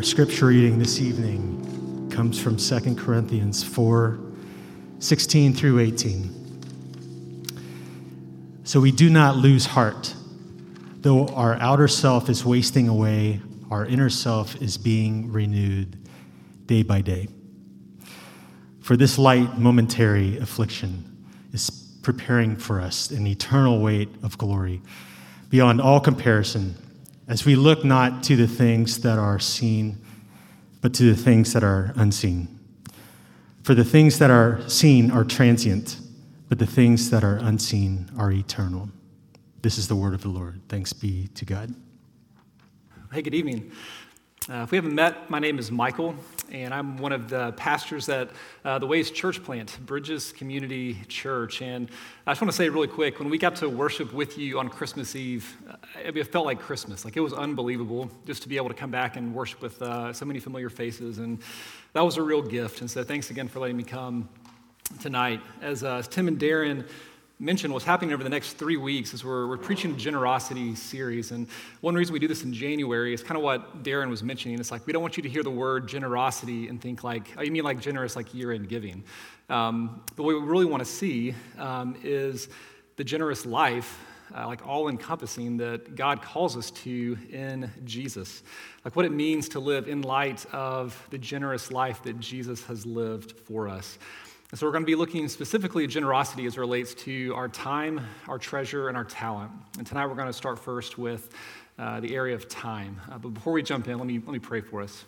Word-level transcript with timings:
Our 0.00 0.04
scripture 0.04 0.46
reading 0.46 0.78
this 0.78 0.98
evening 0.98 2.08
comes 2.10 2.40
from 2.40 2.56
2 2.56 2.94
Corinthians 2.94 3.62
4 3.62 4.18
16 4.98 5.52
through 5.52 5.78
18. 5.78 7.44
So 8.64 8.80
we 8.80 8.92
do 8.92 9.10
not 9.10 9.36
lose 9.36 9.66
heart. 9.66 10.14
Though 11.02 11.26
our 11.28 11.56
outer 11.56 11.86
self 11.86 12.30
is 12.30 12.46
wasting 12.46 12.88
away, 12.88 13.42
our 13.70 13.84
inner 13.84 14.08
self 14.08 14.56
is 14.62 14.78
being 14.78 15.30
renewed 15.30 15.98
day 16.64 16.82
by 16.82 17.02
day. 17.02 17.28
For 18.80 18.96
this 18.96 19.18
light, 19.18 19.58
momentary 19.58 20.38
affliction 20.38 21.26
is 21.52 21.68
preparing 22.00 22.56
for 22.56 22.80
us 22.80 23.10
an 23.10 23.26
eternal 23.26 23.82
weight 23.82 24.08
of 24.22 24.38
glory 24.38 24.80
beyond 25.50 25.82
all 25.82 26.00
comparison 26.00 26.74
as 27.30 27.46
we 27.46 27.54
look 27.54 27.84
not 27.84 28.24
to 28.24 28.34
the 28.34 28.48
things 28.48 28.98
that 29.02 29.16
are 29.16 29.38
seen, 29.38 29.96
but 30.80 30.92
to 30.92 31.04
the 31.04 31.14
things 31.14 31.52
that 31.52 31.62
are 31.62 31.92
unseen. 31.94 32.58
For 33.62 33.72
the 33.72 33.84
things 33.84 34.18
that 34.18 34.30
are 34.30 34.68
seen 34.68 35.12
are 35.12 35.22
transient, 35.22 36.00
but 36.48 36.58
the 36.58 36.66
things 36.66 37.08
that 37.10 37.22
are 37.22 37.36
unseen 37.36 38.10
are 38.18 38.32
eternal. 38.32 38.88
This 39.62 39.78
is 39.78 39.86
the 39.86 39.94
word 39.94 40.12
of 40.12 40.22
the 40.22 40.28
Lord. 40.28 40.60
Thanks 40.68 40.92
be 40.92 41.28
to 41.36 41.44
God. 41.44 41.72
Hey, 43.12 43.22
good 43.22 43.34
evening. 43.34 43.70
Uh, 44.48 44.64
if 44.64 44.72
we 44.72 44.76
haven't 44.76 44.96
met, 44.96 45.30
my 45.30 45.38
name 45.38 45.60
is 45.60 45.70
Michael, 45.70 46.16
and 46.52 46.74
I'm 46.74 46.98
one 46.98 47.12
of 47.12 47.28
the 47.28 47.52
pastors 47.52 48.08
at 48.08 48.30
uh, 48.64 48.78
the 48.78 48.86
Ways 48.86 49.10
Church 49.10 49.42
Plant, 49.42 49.78
Bridges 49.86 50.32
Community 50.32 50.96
Church. 51.08 51.62
And 51.62 51.88
I 52.26 52.32
just 52.32 52.40
want 52.40 52.50
to 52.50 52.56
say 52.56 52.68
really 52.68 52.88
quick 52.88 53.18
when 53.18 53.30
we 53.30 53.38
got 53.38 53.56
to 53.56 53.68
worship 53.68 54.12
with 54.12 54.38
you 54.38 54.58
on 54.58 54.68
Christmas 54.68 55.14
Eve, 55.14 55.56
uh, 55.68 55.76
it 55.96 56.32
felt 56.32 56.46
like 56.46 56.60
Christmas. 56.60 57.04
Like 57.04 57.16
it 57.16 57.20
was 57.20 57.32
unbelievable 57.32 58.10
just 58.26 58.42
to 58.42 58.48
be 58.48 58.56
able 58.56 58.68
to 58.68 58.74
come 58.74 58.90
back 58.90 59.16
and 59.16 59.34
worship 59.34 59.62
with 59.62 59.80
uh, 59.82 60.12
so 60.12 60.24
many 60.24 60.40
familiar 60.40 60.70
faces. 60.70 61.18
And 61.18 61.38
that 61.92 62.02
was 62.02 62.16
a 62.16 62.22
real 62.22 62.42
gift. 62.42 62.80
And 62.80 62.90
so 62.90 63.04
thanks 63.04 63.30
again 63.30 63.48
for 63.48 63.60
letting 63.60 63.76
me 63.76 63.84
come 63.84 64.28
tonight. 65.00 65.40
As, 65.62 65.84
uh, 65.84 65.96
as 65.96 66.08
Tim 66.08 66.28
and 66.28 66.38
Darren 66.38 66.88
mention 67.40 67.72
what's 67.72 67.86
happening 67.86 68.12
over 68.12 68.22
the 68.22 68.28
next 68.28 68.58
three 68.58 68.76
weeks 68.76 69.14
is 69.14 69.24
we're, 69.24 69.46
we're 69.46 69.56
preaching 69.56 69.92
a 69.92 69.96
generosity 69.96 70.74
series. 70.74 71.30
And 71.30 71.48
one 71.80 71.94
reason 71.94 72.12
we 72.12 72.18
do 72.18 72.28
this 72.28 72.44
in 72.44 72.52
January 72.52 73.14
is 73.14 73.22
kind 73.22 73.38
of 73.38 73.42
what 73.42 73.82
Darren 73.82 74.10
was 74.10 74.22
mentioning. 74.22 74.60
It's 74.60 74.70
like 74.70 74.86
we 74.86 74.92
don't 74.92 75.00
want 75.00 75.16
you 75.16 75.22
to 75.22 75.28
hear 75.28 75.42
the 75.42 75.50
word 75.50 75.88
generosity 75.88 76.68
and 76.68 76.78
think 76.80 77.02
like, 77.02 77.28
oh, 77.38 77.42
you 77.42 77.50
mean 77.50 77.64
like 77.64 77.80
generous, 77.80 78.14
like 78.14 78.34
year 78.34 78.52
end 78.52 78.68
giving. 78.68 79.02
Um, 79.48 80.02
but 80.16 80.24
what 80.24 80.34
we 80.34 80.46
really 80.46 80.66
want 80.66 80.84
to 80.84 80.88
see 80.88 81.34
um, 81.58 81.96
is 82.02 82.50
the 82.96 83.04
generous 83.04 83.46
life, 83.46 84.04
uh, 84.36 84.46
like 84.46 84.66
all 84.66 84.90
encompassing, 84.90 85.56
that 85.56 85.96
God 85.96 86.20
calls 86.20 86.58
us 86.58 86.70
to 86.70 87.16
in 87.30 87.70
Jesus. 87.86 88.42
Like 88.84 88.96
what 88.96 89.06
it 89.06 89.12
means 89.12 89.48
to 89.50 89.60
live 89.60 89.88
in 89.88 90.02
light 90.02 90.44
of 90.52 91.06
the 91.08 91.16
generous 91.16 91.72
life 91.72 92.02
that 92.02 92.20
Jesus 92.20 92.62
has 92.66 92.84
lived 92.84 93.32
for 93.32 93.66
us. 93.66 93.98
And 94.50 94.58
so 94.58 94.66
we're 94.66 94.72
going 94.72 94.82
to 94.82 94.86
be 94.86 94.96
looking 94.96 95.28
specifically 95.28 95.84
at 95.84 95.90
generosity 95.90 96.44
as 96.44 96.56
it 96.56 96.60
relates 96.60 96.92
to 96.94 97.32
our 97.36 97.48
time, 97.48 98.04
our 98.26 98.36
treasure, 98.36 98.88
and 98.88 98.96
our 98.96 99.04
talent. 99.04 99.52
And 99.78 99.86
tonight 99.86 100.06
we're 100.06 100.16
going 100.16 100.26
to 100.26 100.32
start 100.32 100.58
first 100.58 100.98
with 100.98 101.32
uh, 101.78 102.00
the 102.00 102.16
area 102.16 102.34
of 102.34 102.48
time. 102.48 103.00
Uh, 103.12 103.18
but 103.18 103.32
before 103.32 103.52
we 103.52 103.62
jump 103.62 103.86
in, 103.86 103.96
let 103.96 104.08
me, 104.08 104.14
let 104.14 104.32
me 104.32 104.40
pray 104.40 104.60
for 104.60 104.82
us. 104.82 105.04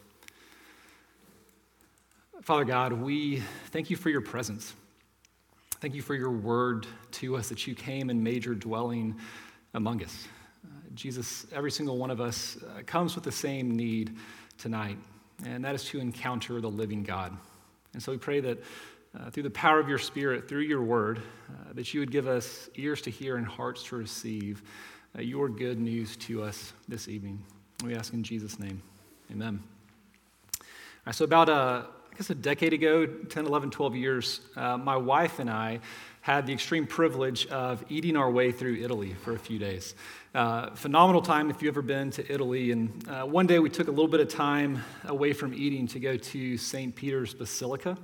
Father 2.43 2.65
God, 2.65 2.93
we 2.93 3.43
thank 3.73 3.91
you 3.91 3.97
for 3.97 4.11
your 4.11 4.21
presence. 4.21 4.75
Thank 5.81 5.97
you 5.97 6.03
for 6.03 6.15
your 6.15 6.31
word 6.31 6.87
to 7.13 7.35
us 7.35 7.49
that 7.49 7.67
you 7.67 7.75
came 7.75 8.11
and 8.11 8.23
made 8.23 8.45
your 8.45 8.55
dwelling 8.55 9.17
among 9.75 10.05
us. 10.05 10.29
Uh, 10.65 10.69
Jesus, 10.95 11.47
every 11.53 11.73
single 11.73 11.99
one 11.99 12.13
of 12.13 12.21
us 12.21 12.59
uh, 12.63 12.83
comes 12.87 13.17
with 13.17 13.25
the 13.25 13.33
same 13.33 13.77
need 13.77 14.17
tonight, 14.57 14.99
and 15.45 15.65
that 15.65 15.75
is 15.75 15.83
to 15.87 15.99
encounter 15.99 16.61
the 16.61 16.71
living 16.71 17.03
God. 17.03 17.37
And 17.93 18.03
so 18.03 18.13
we 18.13 18.19
pray 18.19 18.39
that 18.41 18.63
uh, 19.19 19.31
through 19.31 19.43
the 19.43 19.51
power 19.51 19.79
of 19.79 19.89
your 19.89 19.99
Spirit, 19.99 20.49
through 20.49 20.61
your 20.61 20.83
word, 20.83 21.19
uh, 21.19 21.73
that 21.75 21.93
you 21.93 22.01
would 22.01 22.11
give 22.11 22.27
us 22.27 22.69
ears 22.77 23.03
to 23.03 23.11
hear 23.11 23.37
and 23.37 23.47
hearts 23.47 23.83
to 23.85 23.97
receive 23.97 24.63
uh, 25.17 25.23
your 25.23 25.49
good 25.49 25.79
news 25.79 26.17
to 26.17 26.43
us 26.43 26.73
this 26.89 27.09
evening. 27.09 27.43
We 27.85 27.95
ask 27.95 28.13
in 28.13 28.23
Jesus' 28.23 28.59
name. 28.59 28.83
Amen. 29.31 29.63
All 30.61 30.67
right, 31.07 31.15
so 31.15 31.25
about, 31.25 31.49
uh, 31.49 31.83
I 32.13 32.17
guess, 32.17 32.31
a 32.31 32.35
decade 32.35 32.73
ago, 32.73 33.07
10, 33.07 33.47
11, 33.47 33.71
12 33.71 33.97
years, 33.97 34.41
uh, 34.57 34.77
my 34.77 34.97
wife 34.97 35.39
and 35.39 35.51
I 35.51 35.81
had 36.23 36.47
the 36.47 36.53
extreme 36.53 36.87
privilege 36.87 37.47
of 37.49 37.85
eating 37.89 38.17
our 38.17 38.31
way 38.31 38.53
through 38.53 38.77
Italy 38.77 39.13
for 39.25 39.35
a 39.35 39.39
few 39.39 39.59
days. 39.59 39.97
Uh, 40.35 40.71
phenomenal 40.71 41.21
time 41.21 41.51
if 41.51 41.61
you've 41.61 41.75
ever 41.75 41.83
been 41.83 42.11
to 42.13 42.33
Italy. 42.33 42.71
And 42.71 43.09
uh, 43.09 43.25
one 43.25 43.49
day 43.49 43.59
we 43.59 43.69
took 43.69 43.89
a 43.89 43.91
little 43.91 44.07
bit 44.07 44.21
of 44.21 44.29
time 44.29 44.83
away 45.07 45.33
from 45.33 45.53
eating 45.53 45.89
to 45.89 45.99
go 45.99 46.17
to 46.17 46.57
St. 46.57 46.95
Peter's 46.95 47.35
Basilica. 47.35 47.99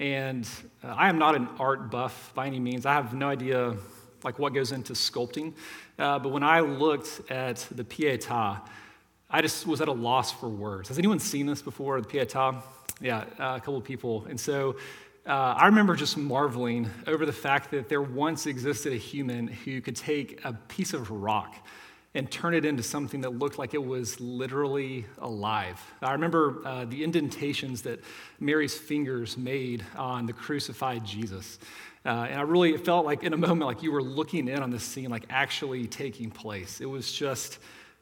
And 0.00 0.48
uh, 0.82 0.94
I 0.96 1.10
am 1.10 1.18
not 1.18 1.36
an 1.36 1.46
art 1.58 1.90
buff 1.90 2.32
by 2.34 2.46
any 2.46 2.58
means. 2.58 2.86
I 2.86 2.94
have 2.94 3.12
no 3.12 3.28
idea 3.28 3.76
like 4.24 4.38
what 4.38 4.54
goes 4.54 4.72
into 4.72 4.94
sculpting. 4.94 5.52
Uh, 5.98 6.18
but 6.18 6.30
when 6.30 6.42
I 6.42 6.60
looked 6.60 7.30
at 7.30 7.66
the 7.70 7.84
Pietà, 7.84 8.62
I 9.28 9.42
just 9.42 9.66
was 9.66 9.82
at 9.82 9.88
a 9.88 9.92
loss 9.92 10.32
for 10.32 10.48
words. 10.48 10.88
Has 10.88 10.98
anyone 10.98 11.18
seen 11.18 11.44
this 11.44 11.60
before, 11.60 12.00
the 12.00 12.08
Pietà? 12.08 12.62
Yeah, 13.02 13.24
uh, 13.38 13.56
a 13.56 13.58
couple 13.58 13.76
of 13.76 13.84
people. 13.84 14.24
And 14.26 14.40
so 14.40 14.76
uh, 15.26 15.32
I 15.32 15.66
remember 15.66 15.94
just 15.94 16.16
marveling 16.16 16.88
over 17.06 17.26
the 17.26 17.32
fact 17.32 17.70
that 17.72 17.90
there 17.90 18.00
once 18.00 18.46
existed 18.46 18.94
a 18.94 18.96
human 18.96 19.48
who 19.48 19.82
could 19.82 19.96
take 19.96 20.42
a 20.46 20.54
piece 20.54 20.94
of 20.94 21.10
rock 21.10 21.54
and 22.14 22.30
turn 22.30 22.54
it 22.54 22.64
into 22.64 22.82
something 22.82 23.20
that 23.20 23.38
looked 23.38 23.58
like 23.58 23.72
it 23.72 23.84
was 23.84 24.20
literally 24.20 25.06
alive. 25.18 25.80
I 26.02 26.12
remember 26.12 26.60
uh, 26.64 26.84
the 26.84 27.04
indentations 27.04 27.82
that 27.82 28.00
Mary's 28.40 28.76
fingers 28.76 29.36
made 29.36 29.84
on 29.96 30.26
the 30.26 30.32
crucified 30.32 31.04
Jesus. 31.04 31.58
Uh, 32.04 32.26
and 32.28 32.40
I 32.40 32.42
really 32.42 32.76
felt 32.78 33.06
like 33.06 33.22
in 33.22 33.32
a 33.32 33.36
moment, 33.36 33.62
like 33.62 33.82
you 33.82 33.92
were 33.92 34.02
looking 34.02 34.48
in 34.48 34.60
on 34.60 34.70
this 34.70 34.82
scene, 34.82 35.10
like 35.10 35.26
actually 35.30 35.86
taking 35.86 36.30
place. 36.30 36.80
It 36.80 36.86
was 36.86 37.12
just 37.12 37.58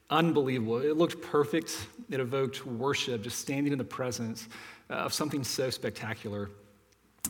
unbelievable. 0.09 0.79
It 0.79 0.97
looked 0.97 1.21
perfect. 1.21 1.77
It 2.09 2.21
evoked 2.21 2.65
worship, 2.65 3.23
just 3.23 3.39
standing 3.39 3.73
in 3.73 3.79
the 3.79 3.85
presence 3.85 4.49
uh, 4.89 4.95
of 4.95 5.13
something 5.13 5.45
so 5.45 5.69
spectacular. 5.69 6.49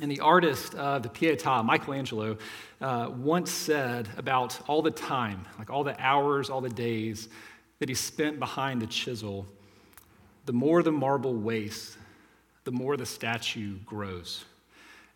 And 0.01 0.11
the 0.11 0.21
artist 0.21 0.75
of 0.75 1.03
the 1.03 1.09
Pietà, 1.09 1.65
Michelangelo, 1.65 2.39
uh, 2.81 3.11
once 3.17 3.51
said 3.51 4.09
about 4.17 4.61
all 4.69 4.81
the 4.81 4.93
time, 4.93 5.45
like 5.59 5.71
all 5.71 5.83
the 5.83 6.01
hours, 6.01 6.51
all 6.51 6.61
the 6.61 6.69
days 6.69 7.29
that 7.81 7.89
he 7.89 7.95
spent 7.95 8.39
behind 8.39 8.81
the 8.81 8.87
chisel, 8.87 9.47
the 10.47 10.53
more 10.53 10.83
the 10.83 10.93
marble 10.93 11.35
wastes, 11.35 11.97
the 12.65 12.71
more 12.71 12.97
the 12.97 13.07
statue 13.07 13.77
grows. 13.87 14.45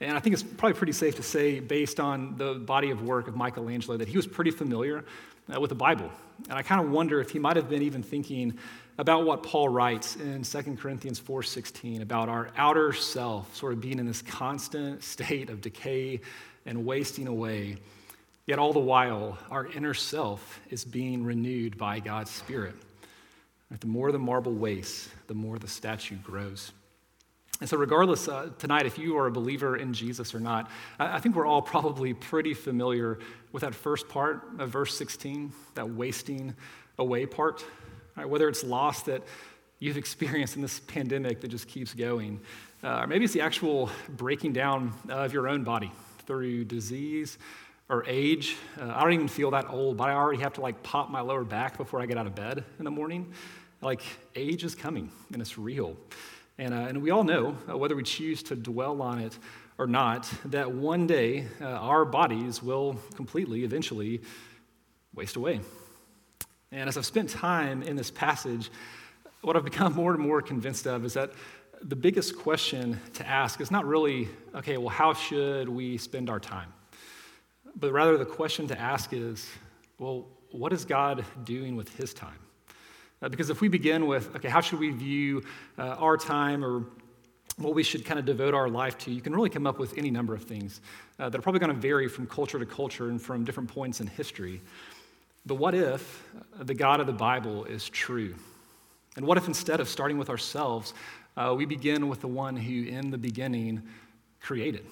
And 0.00 0.16
I 0.16 0.20
think 0.20 0.32
it's 0.32 0.42
probably 0.42 0.76
pretty 0.76 0.92
safe 0.92 1.14
to 1.16 1.22
say, 1.22 1.60
based 1.60 2.00
on 2.00 2.36
the 2.36 2.54
body 2.54 2.90
of 2.90 3.02
work 3.02 3.28
of 3.28 3.36
Michelangelo, 3.36 3.96
that 3.96 4.08
he 4.08 4.16
was 4.16 4.26
pretty 4.26 4.50
familiar 4.50 5.04
uh, 5.54 5.60
with 5.60 5.68
the 5.68 5.76
Bible. 5.76 6.10
And 6.48 6.58
I 6.58 6.62
kind 6.62 6.84
of 6.84 6.90
wonder 6.90 7.20
if 7.20 7.30
he 7.30 7.38
might 7.38 7.56
have 7.56 7.68
been 7.68 7.82
even 7.82 8.02
thinking 8.02 8.58
about 8.98 9.24
what 9.24 9.42
Paul 9.42 9.68
writes 9.68 10.16
in 10.16 10.44
2 10.44 10.78
Corinthians 10.78 11.18
4:16 11.18 12.02
about 12.02 12.28
our 12.28 12.50
outer 12.56 12.92
self 12.92 13.54
sort 13.56 13.72
of 13.72 13.80
being 13.80 13.98
in 13.98 14.06
this 14.06 14.22
constant 14.22 15.02
state 15.02 15.50
of 15.50 15.60
decay 15.60 16.20
and 16.66 16.84
wasting 16.84 17.26
away. 17.26 17.76
Yet 18.46 18.58
all 18.58 18.72
the 18.72 18.80
while, 18.80 19.38
our 19.50 19.66
inner 19.66 19.94
self 19.94 20.60
is 20.68 20.84
being 20.84 21.24
renewed 21.24 21.78
by 21.78 22.00
God's 22.00 22.30
Spirit. 22.30 22.74
The 23.80 23.86
more 23.86 24.12
the 24.12 24.18
marble 24.18 24.52
wastes, 24.52 25.08
the 25.28 25.34
more 25.34 25.58
the 25.58 25.68
statue 25.68 26.16
grows. 26.16 26.72
And 27.60 27.68
so, 27.68 27.76
regardless 27.76 28.26
uh, 28.26 28.50
tonight, 28.58 28.86
if 28.86 28.98
you 28.98 29.16
are 29.16 29.28
a 29.28 29.30
believer 29.30 29.76
in 29.76 29.94
Jesus 29.94 30.34
or 30.34 30.40
not, 30.40 30.68
I, 30.98 31.16
I 31.16 31.20
think 31.20 31.36
we're 31.36 31.46
all 31.46 31.62
probably 31.62 32.12
pretty 32.12 32.54
familiar 32.54 33.20
with 33.52 33.60
that 33.60 33.74
first 33.74 34.08
part 34.08 34.42
of 34.58 34.70
verse 34.70 34.96
16, 34.98 35.52
that 35.74 35.88
wasting 35.88 36.54
away 36.98 37.24
part. 37.24 37.64
Right, 38.14 38.28
whether 38.28 38.48
it's 38.48 38.62
loss 38.62 39.02
that 39.04 39.22
you've 39.78 39.96
experienced 39.96 40.56
in 40.56 40.62
this 40.62 40.80
pandemic 40.80 41.40
that 41.40 41.48
just 41.48 41.66
keeps 41.66 41.94
going, 41.94 42.40
uh, 42.84 43.00
or 43.00 43.06
maybe 43.06 43.24
it's 43.24 43.32
the 43.32 43.40
actual 43.40 43.88
breaking 44.08 44.52
down 44.52 44.92
of 45.08 45.32
your 45.32 45.48
own 45.48 45.64
body 45.64 45.90
through 46.26 46.64
disease 46.66 47.38
or 47.88 48.04
age. 48.06 48.56
Uh, 48.78 48.92
I 48.94 49.02
don't 49.02 49.14
even 49.14 49.28
feel 49.28 49.50
that 49.52 49.70
old, 49.70 49.96
but 49.96 50.10
I 50.10 50.12
already 50.12 50.42
have 50.42 50.52
to 50.54 50.60
like 50.60 50.82
pop 50.82 51.10
my 51.10 51.20
lower 51.20 51.42
back 51.42 51.78
before 51.78 52.00
I 52.00 52.06
get 52.06 52.18
out 52.18 52.26
of 52.26 52.34
bed 52.34 52.64
in 52.78 52.84
the 52.84 52.90
morning. 52.90 53.32
Like 53.80 54.02
age 54.36 54.62
is 54.62 54.74
coming 54.74 55.10
and 55.32 55.40
it's 55.40 55.56
real. 55.56 55.96
And, 56.58 56.74
uh, 56.74 56.78
and 56.88 57.02
we 57.02 57.10
all 57.10 57.24
know, 57.24 57.56
uh, 57.68 57.76
whether 57.76 57.96
we 57.96 58.02
choose 58.02 58.42
to 58.44 58.56
dwell 58.56 59.00
on 59.00 59.20
it 59.20 59.38
or 59.78 59.86
not, 59.86 60.30
that 60.46 60.70
one 60.70 61.06
day 61.06 61.46
uh, 61.60 61.64
our 61.64 62.04
bodies 62.04 62.62
will 62.62 62.98
completely, 63.14 63.64
eventually, 63.64 64.20
waste 65.14 65.36
away. 65.36 65.60
And 66.72 66.88
as 66.88 66.96
I've 66.96 67.04
spent 67.04 67.28
time 67.28 67.82
in 67.82 67.96
this 67.96 68.10
passage, 68.10 68.70
what 69.42 69.56
I've 69.56 69.64
become 69.64 69.92
more 69.94 70.14
and 70.14 70.20
more 70.20 70.40
convinced 70.40 70.86
of 70.86 71.04
is 71.04 71.12
that 71.14 71.32
the 71.82 71.96
biggest 71.96 72.38
question 72.38 72.98
to 73.14 73.26
ask 73.26 73.60
is 73.60 73.70
not 73.70 73.84
really, 73.84 74.28
okay, 74.54 74.78
well, 74.78 74.88
how 74.88 75.12
should 75.12 75.68
we 75.68 75.98
spend 75.98 76.30
our 76.30 76.40
time? 76.40 76.72
But 77.76 77.92
rather, 77.92 78.16
the 78.16 78.24
question 78.24 78.66
to 78.68 78.80
ask 78.80 79.12
is, 79.12 79.48
well, 79.98 80.26
what 80.50 80.72
is 80.72 80.84
God 80.84 81.24
doing 81.44 81.76
with 81.76 81.94
his 81.96 82.14
time? 82.14 82.38
Uh, 83.20 83.28
because 83.28 83.50
if 83.50 83.60
we 83.60 83.68
begin 83.68 84.06
with, 84.06 84.34
okay, 84.36 84.48
how 84.48 84.60
should 84.60 84.78
we 84.78 84.90
view 84.90 85.42
uh, 85.78 85.82
our 85.98 86.16
time 86.16 86.64
or 86.64 86.84
what 87.56 87.74
we 87.74 87.82
should 87.82 88.04
kind 88.04 88.18
of 88.18 88.24
devote 88.24 88.54
our 88.54 88.68
life 88.68 88.96
to, 88.98 89.10
you 89.10 89.20
can 89.20 89.34
really 89.34 89.50
come 89.50 89.66
up 89.66 89.78
with 89.78 89.96
any 89.98 90.10
number 90.10 90.34
of 90.34 90.44
things 90.44 90.80
uh, 91.18 91.28
that 91.28 91.38
are 91.38 91.42
probably 91.42 91.60
going 91.60 91.74
to 91.74 91.80
vary 91.80 92.08
from 92.08 92.26
culture 92.26 92.58
to 92.58 92.66
culture 92.66 93.10
and 93.10 93.20
from 93.20 93.44
different 93.44 93.68
points 93.68 94.00
in 94.00 94.06
history. 94.06 94.60
But 95.44 95.56
what 95.56 95.74
if 95.74 96.24
the 96.58 96.74
God 96.74 97.00
of 97.00 97.06
the 97.06 97.12
Bible 97.12 97.64
is 97.64 97.88
true? 97.88 98.34
And 99.16 99.26
what 99.26 99.36
if 99.36 99.48
instead 99.48 99.80
of 99.80 99.88
starting 99.88 100.18
with 100.18 100.30
ourselves, 100.30 100.94
uh, 101.36 101.54
we 101.56 101.64
begin 101.64 102.08
with 102.08 102.20
the 102.20 102.28
one 102.28 102.56
who 102.56 102.84
in 102.84 103.10
the 103.10 103.18
beginning 103.18 103.82
created, 104.40 104.86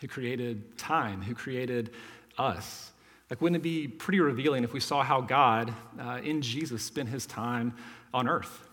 who 0.00 0.08
created 0.08 0.76
time, 0.76 1.22
who 1.22 1.34
created 1.34 1.90
us? 2.36 2.90
Like, 3.30 3.40
wouldn't 3.40 3.60
it 3.60 3.62
be 3.62 3.86
pretty 3.86 4.18
revealing 4.18 4.64
if 4.64 4.72
we 4.72 4.80
saw 4.80 5.04
how 5.04 5.20
God 5.20 5.72
uh, 6.00 6.20
in 6.22 6.42
Jesus 6.42 6.82
spent 6.82 7.08
his 7.08 7.26
time 7.26 7.74
on 8.12 8.28
earth? 8.28 8.68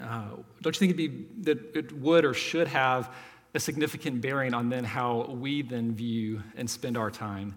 Uh, 0.00 0.22
don't 0.62 0.74
you 0.76 0.78
think 0.78 0.94
it'd 0.94 0.96
be 0.96 1.42
that 1.42 1.76
it 1.76 1.92
would 1.92 2.24
or 2.24 2.32
should 2.32 2.68
have 2.68 3.12
a 3.52 3.58
significant 3.58 4.20
bearing 4.20 4.54
on 4.54 4.68
then 4.68 4.84
how 4.84 5.24
we 5.24 5.62
then 5.62 5.92
view 5.92 6.40
and 6.56 6.70
spend 6.70 6.96
our 6.96 7.10
time? 7.10 7.56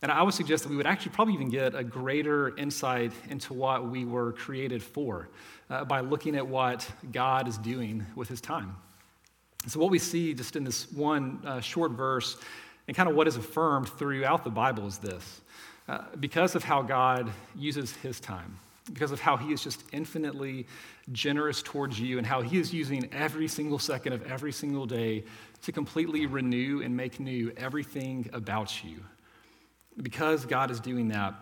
And 0.00 0.12
I 0.12 0.22
would 0.22 0.34
suggest 0.34 0.62
that 0.62 0.70
we 0.70 0.76
would 0.76 0.86
actually 0.86 1.12
probably 1.12 1.34
even 1.34 1.48
get 1.48 1.74
a 1.74 1.82
greater 1.82 2.56
insight 2.56 3.12
into 3.28 3.52
what 3.52 3.88
we 3.88 4.04
were 4.04 4.32
created 4.32 4.82
for 4.82 5.28
uh, 5.70 5.84
by 5.84 6.00
looking 6.00 6.36
at 6.36 6.46
what 6.46 6.88
God 7.10 7.48
is 7.48 7.58
doing 7.58 8.06
with 8.14 8.28
his 8.28 8.40
time. 8.40 8.76
So, 9.66 9.80
what 9.80 9.90
we 9.90 9.98
see 9.98 10.34
just 10.34 10.54
in 10.54 10.62
this 10.62 10.90
one 10.92 11.40
uh, 11.44 11.60
short 11.60 11.92
verse 11.92 12.36
and 12.86 12.96
kind 12.96 13.08
of 13.08 13.16
what 13.16 13.26
is 13.26 13.36
affirmed 13.36 13.88
throughout 13.88 14.44
the 14.44 14.50
Bible 14.50 14.86
is 14.86 14.98
this 14.98 15.40
uh, 15.88 16.04
because 16.20 16.54
of 16.54 16.62
how 16.62 16.80
God 16.80 17.30
uses 17.56 17.94
his 17.96 18.20
time, 18.20 18.56
because 18.92 19.10
of 19.10 19.20
how 19.20 19.36
he 19.36 19.52
is 19.52 19.64
just 19.64 19.82
infinitely 19.90 20.64
generous 21.10 21.60
towards 21.60 21.98
you, 21.98 22.18
and 22.18 22.26
how 22.26 22.40
he 22.40 22.60
is 22.60 22.72
using 22.72 23.12
every 23.12 23.48
single 23.48 23.80
second 23.80 24.12
of 24.12 24.22
every 24.30 24.52
single 24.52 24.86
day 24.86 25.24
to 25.62 25.72
completely 25.72 26.26
renew 26.26 26.82
and 26.82 26.96
make 26.96 27.18
new 27.18 27.52
everything 27.56 28.30
about 28.32 28.84
you 28.84 29.00
because 30.02 30.44
God 30.44 30.70
is 30.70 30.80
doing 30.80 31.08
that, 31.08 31.34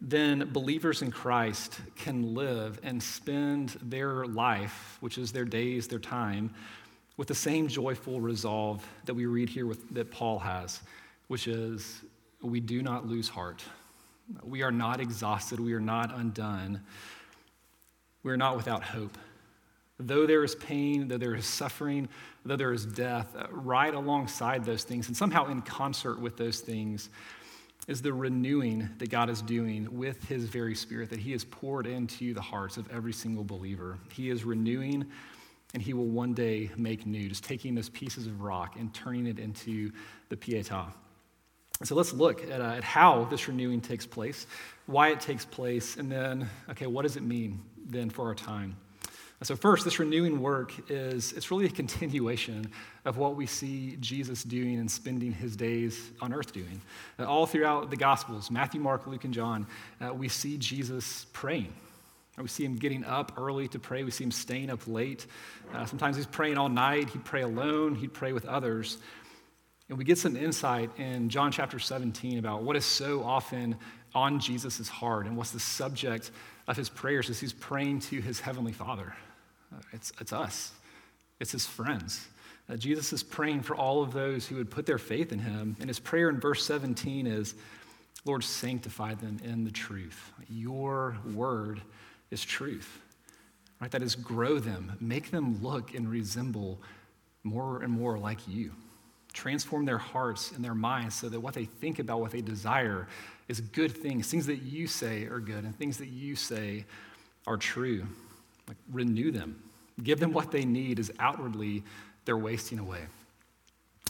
then 0.00 0.50
believers 0.52 1.02
in 1.02 1.10
Christ 1.12 1.80
can 1.96 2.34
live 2.34 2.80
and 2.82 3.00
spend 3.00 3.70
their 3.82 4.26
life, 4.26 4.96
which 5.00 5.16
is 5.16 5.30
their 5.30 5.44
days, 5.44 5.86
their 5.86 6.00
time, 6.00 6.52
with 7.16 7.28
the 7.28 7.34
same 7.34 7.68
joyful 7.68 8.20
resolve 8.20 8.84
that 9.04 9.14
we 9.14 9.26
read 9.26 9.48
here 9.48 9.66
with, 9.66 9.88
that 9.94 10.10
Paul 10.10 10.40
has, 10.40 10.80
which 11.28 11.46
is 11.46 12.02
we 12.40 12.58
do 12.58 12.82
not 12.82 13.06
lose 13.06 13.28
heart. 13.28 13.62
We 14.42 14.62
are 14.62 14.72
not 14.72 15.00
exhausted. 15.00 15.60
We 15.60 15.74
are 15.74 15.80
not 15.80 16.12
undone. 16.14 16.80
We 18.22 18.32
are 18.32 18.36
not 18.36 18.56
without 18.56 18.82
hope. 18.82 19.16
Though 20.04 20.26
there 20.26 20.42
is 20.42 20.54
pain, 20.56 21.06
though 21.06 21.18
there 21.18 21.34
is 21.34 21.46
suffering, 21.46 22.08
though 22.44 22.56
there 22.56 22.72
is 22.72 22.84
death, 22.84 23.34
uh, 23.36 23.46
right 23.50 23.94
alongside 23.94 24.64
those 24.64 24.82
things, 24.82 25.06
and 25.06 25.16
somehow 25.16 25.46
in 25.46 25.62
concert 25.62 26.20
with 26.20 26.36
those 26.36 26.60
things, 26.60 27.08
is 27.86 28.02
the 28.02 28.12
renewing 28.12 28.88
that 28.98 29.10
God 29.10 29.30
is 29.30 29.42
doing 29.42 29.88
with 29.96 30.24
His 30.28 30.44
very 30.44 30.74
Spirit 30.74 31.10
that 31.10 31.20
He 31.20 31.32
has 31.32 31.44
poured 31.44 31.86
into 31.86 32.34
the 32.34 32.40
hearts 32.40 32.76
of 32.76 32.90
every 32.90 33.12
single 33.12 33.44
believer. 33.44 33.98
He 34.12 34.30
is 34.30 34.44
renewing, 34.44 35.04
and 35.72 35.82
He 35.82 35.94
will 35.94 36.06
one 36.06 36.34
day 36.34 36.70
make 36.76 37.06
new, 37.06 37.28
just 37.28 37.44
taking 37.44 37.74
those 37.74 37.88
pieces 37.88 38.26
of 38.26 38.40
rock 38.40 38.76
and 38.78 38.92
turning 38.92 39.26
it 39.26 39.38
into 39.38 39.92
the 40.28 40.36
Pietà. 40.36 40.92
So 41.84 41.94
let's 41.94 42.12
look 42.12 42.48
at, 42.50 42.60
uh, 42.60 42.74
at 42.76 42.84
how 42.84 43.24
this 43.24 43.46
renewing 43.48 43.80
takes 43.80 44.06
place, 44.06 44.46
why 44.86 45.08
it 45.10 45.20
takes 45.20 45.44
place, 45.44 45.96
and 45.96 46.10
then, 46.10 46.48
okay, 46.70 46.86
what 46.86 47.02
does 47.02 47.16
it 47.16 47.22
mean 47.22 47.60
then 47.86 48.10
for 48.10 48.26
our 48.26 48.34
time? 48.34 48.76
So 49.42 49.56
first, 49.56 49.84
this 49.84 49.98
renewing 49.98 50.40
work 50.40 50.72
is 50.88 51.32
it's 51.32 51.50
really 51.50 51.66
a 51.66 51.70
continuation 51.70 52.70
of 53.04 53.16
what 53.16 53.34
we 53.34 53.46
see 53.46 53.96
Jesus 53.98 54.44
doing 54.44 54.78
and 54.78 54.88
spending 54.88 55.32
his 55.32 55.56
days 55.56 56.10
on 56.20 56.32
earth 56.32 56.52
doing. 56.52 56.80
Uh, 57.18 57.24
all 57.24 57.46
throughout 57.46 57.90
the 57.90 57.96
Gospels, 57.96 58.52
Matthew, 58.52 58.80
Mark, 58.80 59.06
Luke, 59.08 59.24
and 59.24 59.34
John, 59.34 59.66
uh, 60.00 60.14
we 60.14 60.28
see 60.28 60.58
Jesus 60.58 61.26
praying. 61.32 61.72
We 62.38 62.46
see 62.48 62.64
him 62.64 62.76
getting 62.76 63.04
up 63.04 63.32
early 63.36 63.66
to 63.68 63.78
pray. 63.80 64.04
We 64.04 64.12
see 64.12 64.24
him 64.24 64.30
staying 64.30 64.70
up 64.70 64.86
late. 64.86 65.26
Uh, 65.74 65.86
sometimes 65.86 66.16
he's 66.16 66.26
praying 66.26 66.56
all 66.56 66.68
night. 66.68 67.10
He'd 67.10 67.24
pray 67.24 67.42
alone. 67.42 67.96
He'd 67.96 68.14
pray 68.14 68.32
with 68.32 68.46
others. 68.46 68.98
And 69.88 69.98
we 69.98 70.04
get 70.04 70.18
some 70.18 70.36
insight 70.36 70.90
in 70.98 71.28
John 71.28 71.50
chapter 71.50 71.80
17 71.80 72.38
about 72.38 72.62
what 72.62 72.76
is 72.76 72.84
so 72.84 73.24
often 73.24 73.76
on 74.14 74.38
Jesus' 74.38 74.88
heart 74.88 75.26
and 75.26 75.36
what's 75.36 75.50
the 75.50 75.60
subject 75.60 76.30
of 76.68 76.76
his 76.76 76.88
prayers 76.88 77.28
as 77.28 77.40
he's 77.40 77.52
praying 77.52 78.00
to 78.00 78.20
his 78.20 78.38
heavenly 78.38 78.72
Father. 78.72 79.14
It's, 79.92 80.12
it's 80.20 80.32
us, 80.32 80.72
it's 81.40 81.52
his 81.52 81.66
friends. 81.66 82.26
Uh, 82.68 82.76
Jesus 82.76 83.12
is 83.12 83.22
praying 83.22 83.62
for 83.62 83.74
all 83.74 84.02
of 84.02 84.12
those 84.12 84.46
who 84.46 84.56
would 84.56 84.70
put 84.70 84.86
their 84.86 84.98
faith 84.98 85.32
in 85.32 85.38
him. 85.38 85.76
And 85.80 85.88
his 85.88 85.98
prayer 85.98 86.28
in 86.28 86.38
verse 86.38 86.64
17 86.64 87.26
is, 87.26 87.54
Lord, 88.24 88.44
sanctify 88.44 89.14
them 89.14 89.38
in 89.42 89.64
the 89.64 89.70
truth. 89.70 90.32
Your 90.48 91.16
word 91.34 91.82
is 92.30 92.44
truth. 92.44 93.00
Right? 93.80 93.90
That 93.90 94.02
is, 94.02 94.14
grow 94.14 94.60
them, 94.60 94.96
make 95.00 95.32
them 95.32 95.60
look 95.60 95.94
and 95.94 96.08
resemble 96.08 96.80
more 97.42 97.82
and 97.82 97.92
more 97.92 98.16
like 98.16 98.46
you. 98.46 98.72
Transform 99.32 99.84
their 99.84 99.98
hearts 99.98 100.52
and 100.52 100.64
their 100.64 100.74
minds 100.74 101.16
so 101.16 101.28
that 101.28 101.40
what 101.40 101.54
they 101.54 101.64
think 101.64 101.98
about, 101.98 102.20
what 102.20 102.30
they 102.30 102.42
desire, 102.42 103.08
is 103.48 103.60
good 103.60 103.90
things, 103.90 104.30
things 104.30 104.46
that 104.46 104.62
you 104.62 104.86
say 104.86 105.24
are 105.24 105.40
good, 105.40 105.64
and 105.64 105.76
things 105.76 105.98
that 105.98 106.08
you 106.08 106.36
say 106.36 106.84
are 107.46 107.56
true. 107.56 108.06
Like, 108.72 108.78
renew 108.90 109.30
them. 109.30 109.62
Give 110.02 110.18
them 110.18 110.32
what 110.32 110.50
they 110.50 110.64
need 110.64 110.98
as 110.98 111.10
outwardly 111.18 111.82
they're 112.24 112.38
wasting 112.38 112.78
away. 112.78 113.00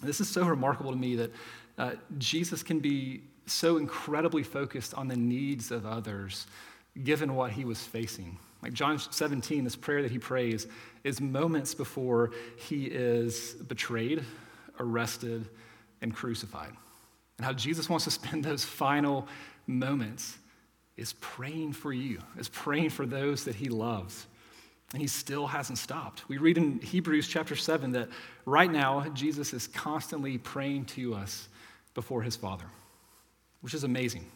This 0.02 0.20
is 0.20 0.28
so 0.28 0.46
remarkable 0.46 0.92
to 0.92 0.96
me 0.96 1.16
that 1.16 1.32
uh, 1.78 1.92
Jesus 2.18 2.62
can 2.62 2.78
be 2.78 3.22
so 3.46 3.76
incredibly 3.76 4.44
focused 4.44 4.94
on 4.94 5.08
the 5.08 5.16
needs 5.16 5.72
of 5.72 5.84
others 5.84 6.46
given 7.02 7.34
what 7.34 7.50
he 7.50 7.64
was 7.64 7.80
facing. 7.80 8.38
Like 8.62 8.72
John 8.72 8.98
17, 8.98 9.64
this 9.64 9.74
prayer 9.74 10.02
that 10.02 10.12
he 10.12 10.18
prays 10.18 10.68
is 11.02 11.20
moments 11.20 11.74
before 11.74 12.30
he 12.56 12.84
is 12.84 13.54
betrayed, 13.54 14.22
arrested, 14.78 15.48
and 16.02 16.14
crucified. 16.14 16.72
And 17.38 17.44
how 17.44 17.52
Jesus 17.52 17.88
wants 17.88 18.04
to 18.04 18.12
spend 18.12 18.44
those 18.44 18.64
final 18.64 19.26
moments 19.66 20.38
is 20.96 21.14
praying 21.14 21.72
for 21.72 21.92
you, 21.92 22.20
is 22.38 22.48
praying 22.48 22.90
for 22.90 23.06
those 23.06 23.44
that 23.44 23.56
he 23.56 23.68
loves. 23.68 24.26
And 24.92 25.00
he 25.00 25.08
still 25.08 25.46
hasn't 25.46 25.78
stopped. 25.78 26.28
We 26.28 26.36
read 26.36 26.58
in 26.58 26.78
Hebrews 26.80 27.26
chapter 27.26 27.56
7 27.56 27.92
that 27.92 28.08
right 28.44 28.70
now, 28.70 29.08
Jesus 29.14 29.54
is 29.54 29.66
constantly 29.66 30.36
praying 30.38 30.84
to 30.86 31.14
us 31.14 31.48
before 31.94 32.22
his 32.22 32.36
Father, 32.36 32.66
which 33.62 33.72
is 33.72 33.84
amazing. 33.84 34.26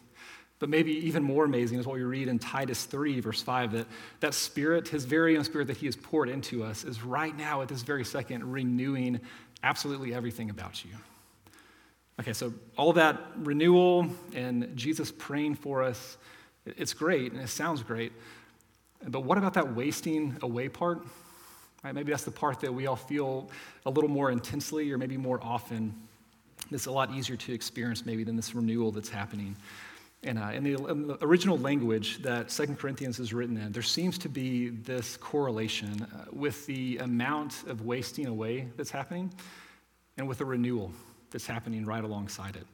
But 0.59 0.71
maybe 0.71 0.93
even 1.07 1.23
more 1.23 1.45
amazing 1.45 1.79
is 1.79 1.87
what 1.87 1.97
we 1.97 2.03
read 2.03 2.29
in 2.29 2.39
Titus 2.39 2.85
3, 2.85 3.21
verse 3.21 3.43
5, 3.43 3.73
that 3.73 3.87
that 4.21 4.33
spirit, 4.33 4.89
his 4.89 5.05
very 5.05 5.37
own 5.37 5.45
spirit 5.45 5.67
that 5.67 5.77
he 5.77 5.85
has 5.87 5.97
poured 5.97 6.31
into 6.31 6.65
us, 6.65 6.85
is 6.85 7.03
right 7.03 7.37
now 7.37 7.61
at 7.61 7.69
this 7.69 7.83
very 7.83 8.05
second 8.05 8.51
renewing 8.51 9.21
absolutely 9.63 10.15
everything 10.15 10.49
about 10.49 10.83
you. 10.85 10.93
Okay, 12.19 12.33
so 12.33 12.55
all 12.79 12.95
that 12.95 13.21
renewal 13.37 14.09
and 14.35 14.75
Jesus 14.75 15.13
praying 15.13 15.57
for 15.57 15.83
us, 15.83 16.17
it's 16.65 16.95
great 16.95 17.33
and 17.33 17.43
it 17.43 17.49
sounds 17.49 17.83
great. 17.83 18.13
But 19.07 19.21
what 19.21 19.39
about 19.39 19.55
that 19.55 19.75
wasting 19.75 20.37
away 20.43 20.69
part? 20.69 21.05
Right, 21.85 21.95
maybe 21.95 22.11
that's 22.11 22.25
the 22.25 22.31
part 22.31 22.61
that 22.61 22.73
we 22.73 22.87
all 22.87 22.97
feel 22.97 23.51
a 23.85 23.91
little 23.91 24.11
more 24.11 24.31
intensely 24.31 24.91
or 24.91 24.99
maybe 24.99 25.17
more 25.17 25.39
often. 25.43 25.95
It's 26.71 26.87
a 26.87 26.91
lot 26.91 27.13
easier 27.13 27.37
to 27.37 27.53
experience 27.53 28.05
maybe 28.05 28.25
than 28.25 28.35
this 28.35 28.55
renewal 28.55 28.91
that's 28.91 29.09
happening. 29.09 29.57
And 30.25 30.39
uh, 30.39 30.51
in, 30.53 30.65
the, 30.65 30.75
in, 30.87 31.07
the, 31.07 31.25
original 31.25 31.59
language 31.59 32.23
that 32.23 32.51
Second 32.51 32.79
Corinthians 32.79 33.21
is 33.21 33.33
written 33.33 33.57
in, 33.57 33.71
there 33.71 33.83
seems 33.83 34.19
to 34.19 34.29
be 34.29 34.71
this 34.71 35.17
correlation 35.17 36.03
uh, 36.03 36.25
with 36.33 36.67
the 36.67 36.99
amount 36.99 37.63
of 37.69 37.83
wasting 37.83 38.27
away 38.27 38.67
that's 38.77 38.91
happening 38.91 39.33
and 40.19 40.27
with 40.27 40.39
the 40.39 40.45
renewal 40.45 40.91
that's 41.31 41.47
happening 41.47 41.85
right 41.85 42.03
alongside 42.03 42.57
it. 42.57 42.67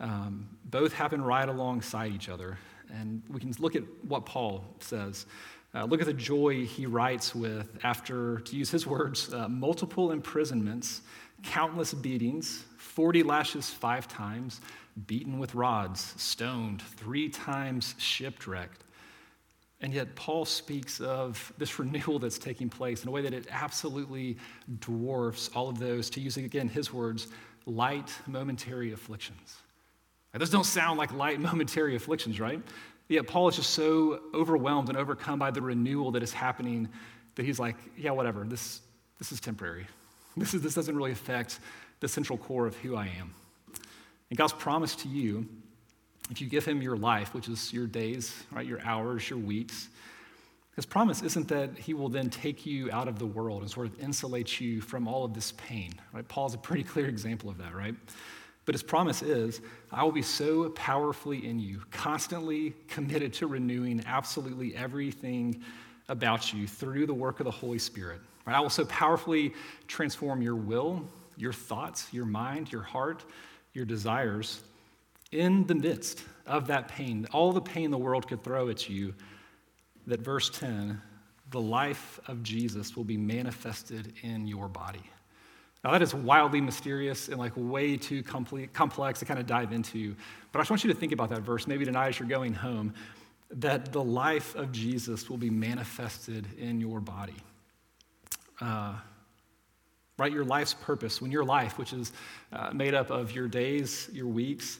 Um, 0.00 0.48
both 0.64 0.92
happen 0.92 1.22
right 1.22 1.48
alongside 1.48 2.12
each 2.12 2.28
other. 2.28 2.58
And 2.98 3.22
we 3.28 3.40
can 3.40 3.52
look 3.58 3.76
at 3.76 3.82
what 4.06 4.26
Paul 4.26 4.64
says. 4.80 5.26
Uh, 5.74 5.84
look 5.84 6.00
at 6.00 6.06
the 6.06 6.12
joy 6.12 6.64
he 6.64 6.86
writes 6.86 7.34
with 7.34 7.78
after, 7.84 8.40
to 8.40 8.56
use 8.56 8.70
his 8.70 8.86
words, 8.86 9.32
uh, 9.32 9.48
multiple 9.48 10.10
imprisonments, 10.10 11.02
countless 11.42 11.94
beatings, 11.94 12.64
40 12.76 13.22
lashes 13.22 13.70
five 13.70 14.08
times, 14.08 14.60
beaten 15.06 15.38
with 15.38 15.54
rods, 15.54 16.14
stoned, 16.16 16.82
three 16.82 17.28
times 17.28 17.94
shipwrecked. 17.98 18.84
And 19.80 19.94
yet, 19.94 20.14
Paul 20.14 20.44
speaks 20.44 21.00
of 21.00 21.52
this 21.56 21.78
renewal 21.78 22.18
that's 22.18 22.38
taking 22.38 22.68
place 22.68 23.02
in 23.02 23.08
a 23.08 23.12
way 23.12 23.22
that 23.22 23.32
it 23.32 23.46
absolutely 23.50 24.36
dwarfs 24.80 25.50
all 25.54 25.68
of 25.68 25.78
those, 25.78 26.10
to 26.10 26.20
use 26.20 26.36
again 26.36 26.68
his 26.68 26.92
words, 26.92 27.28
light 27.66 28.12
momentary 28.26 28.92
afflictions. 28.92 29.56
Those 30.32 30.50
don't 30.50 30.64
sound 30.64 30.98
like 30.98 31.12
light 31.12 31.40
momentary 31.50 31.96
afflictions, 31.96 32.38
right? 32.40 32.60
Yet 33.08 33.26
Paul 33.26 33.48
is 33.48 33.56
just 33.56 33.70
so 33.70 34.20
overwhelmed 34.32 34.88
and 34.88 34.96
overcome 34.96 35.38
by 35.38 35.50
the 35.50 35.60
renewal 35.60 36.12
that 36.12 36.22
is 36.22 36.32
happening 36.32 36.88
that 37.34 37.44
he's 37.44 37.58
like, 37.58 37.76
yeah, 37.96 38.12
whatever, 38.12 38.44
this, 38.44 38.80
this 39.18 39.32
is 39.32 39.40
temporary. 39.40 39.86
This, 40.36 40.54
is, 40.54 40.62
this 40.62 40.74
doesn't 40.74 40.96
really 40.96 41.10
affect 41.10 41.58
the 41.98 42.06
central 42.06 42.38
core 42.38 42.64
of 42.64 42.76
who 42.76 42.94
I 42.94 43.06
am. 43.18 43.34
And 44.30 44.38
God's 44.38 44.52
promise 44.52 44.94
to 44.96 45.08
you, 45.08 45.44
if 46.30 46.40
you 46.40 46.46
give 46.46 46.64
him 46.64 46.80
your 46.80 46.96
life, 46.96 47.34
which 47.34 47.48
is 47.48 47.72
your 47.72 47.88
days, 47.88 48.44
right, 48.52 48.64
your 48.64 48.80
hours, 48.82 49.28
your 49.28 49.40
weeks, 49.40 49.88
his 50.76 50.86
promise 50.86 51.20
isn't 51.22 51.48
that 51.48 51.76
he 51.76 51.94
will 51.94 52.08
then 52.08 52.30
take 52.30 52.64
you 52.64 52.90
out 52.92 53.08
of 53.08 53.18
the 53.18 53.26
world 53.26 53.62
and 53.62 53.70
sort 53.70 53.88
of 53.88 54.00
insulate 54.00 54.60
you 54.60 54.80
from 54.80 55.08
all 55.08 55.24
of 55.24 55.34
this 55.34 55.52
pain. 55.56 55.92
Right? 56.12 56.26
Paul's 56.26 56.54
a 56.54 56.58
pretty 56.58 56.84
clear 56.84 57.06
example 57.06 57.50
of 57.50 57.58
that, 57.58 57.74
right? 57.74 57.94
But 58.64 58.74
his 58.74 58.82
promise 58.82 59.22
is, 59.22 59.60
I 59.90 60.04
will 60.04 60.12
be 60.12 60.22
so 60.22 60.70
powerfully 60.70 61.46
in 61.46 61.58
you, 61.58 61.82
constantly 61.90 62.74
committed 62.88 63.32
to 63.34 63.46
renewing 63.46 64.02
absolutely 64.06 64.76
everything 64.76 65.62
about 66.08 66.52
you 66.52 66.66
through 66.66 67.06
the 67.06 67.14
work 67.14 67.40
of 67.40 67.44
the 67.44 67.50
Holy 67.50 67.78
Spirit. 67.78 68.20
Right? 68.46 68.56
I 68.56 68.60
will 68.60 68.70
so 68.70 68.84
powerfully 68.86 69.54
transform 69.86 70.42
your 70.42 70.56
will, 70.56 71.04
your 71.36 71.52
thoughts, 71.52 72.08
your 72.12 72.26
mind, 72.26 72.70
your 72.70 72.82
heart, 72.82 73.24
your 73.72 73.84
desires 73.84 74.60
in 75.32 75.64
the 75.66 75.74
midst 75.74 76.24
of 76.46 76.66
that 76.66 76.88
pain, 76.88 77.26
all 77.32 77.52
the 77.52 77.60
pain 77.60 77.90
the 77.90 77.98
world 77.98 78.26
could 78.26 78.42
throw 78.42 78.68
at 78.68 78.88
you, 78.88 79.14
that 80.06 80.20
verse 80.20 80.50
10, 80.50 81.00
the 81.50 81.60
life 81.60 82.18
of 82.26 82.42
Jesus 82.42 82.96
will 82.96 83.04
be 83.04 83.16
manifested 83.16 84.12
in 84.22 84.46
your 84.46 84.68
body. 84.68 85.02
Now, 85.82 85.92
that 85.92 86.02
is 86.02 86.14
wildly 86.14 86.60
mysterious 86.60 87.28
and 87.28 87.38
like 87.38 87.52
way 87.56 87.96
too 87.96 88.22
complex 88.22 89.18
to 89.20 89.24
kind 89.24 89.40
of 89.40 89.46
dive 89.46 89.72
into. 89.72 90.14
But 90.52 90.58
I 90.58 90.62
just 90.62 90.70
want 90.70 90.84
you 90.84 90.92
to 90.92 90.98
think 90.98 91.12
about 91.12 91.30
that 91.30 91.40
verse, 91.40 91.66
maybe 91.66 91.84
tonight 91.86 92.08
as 92.08 92.18
you're 92.18 92.28
going 92.28 92.52
home, 92.52 92.92
that 93.52 93.92
the 93.92 94.02
life 94.02 94.54
of 94.54 94.72
Jesus 94.72 95.30
will 95.30 95.38
be 95.38 95.50
manifested 95.50 96.46
in 96.58 96.80
your 96.80 97.00
body. 97.00 97.36
Uh, 98.60 98.94
right? 100.18 100.32
Your 100.32 100.44
life's 100.44 100.74
purpose, 100.74 101.22
when 101.22 101.30
your 101.30 101.44
life, 101.44 101.78
which 101.78 101.94
is 101.94 102.12
uh, 102.52 102.70
made 102.72 102.92
up 102.92 103.10
of 103.10 103.32
your 103.32 103.48
days, 103.48 104.10
your 104.12 104.26
weeks, 104.26 104.78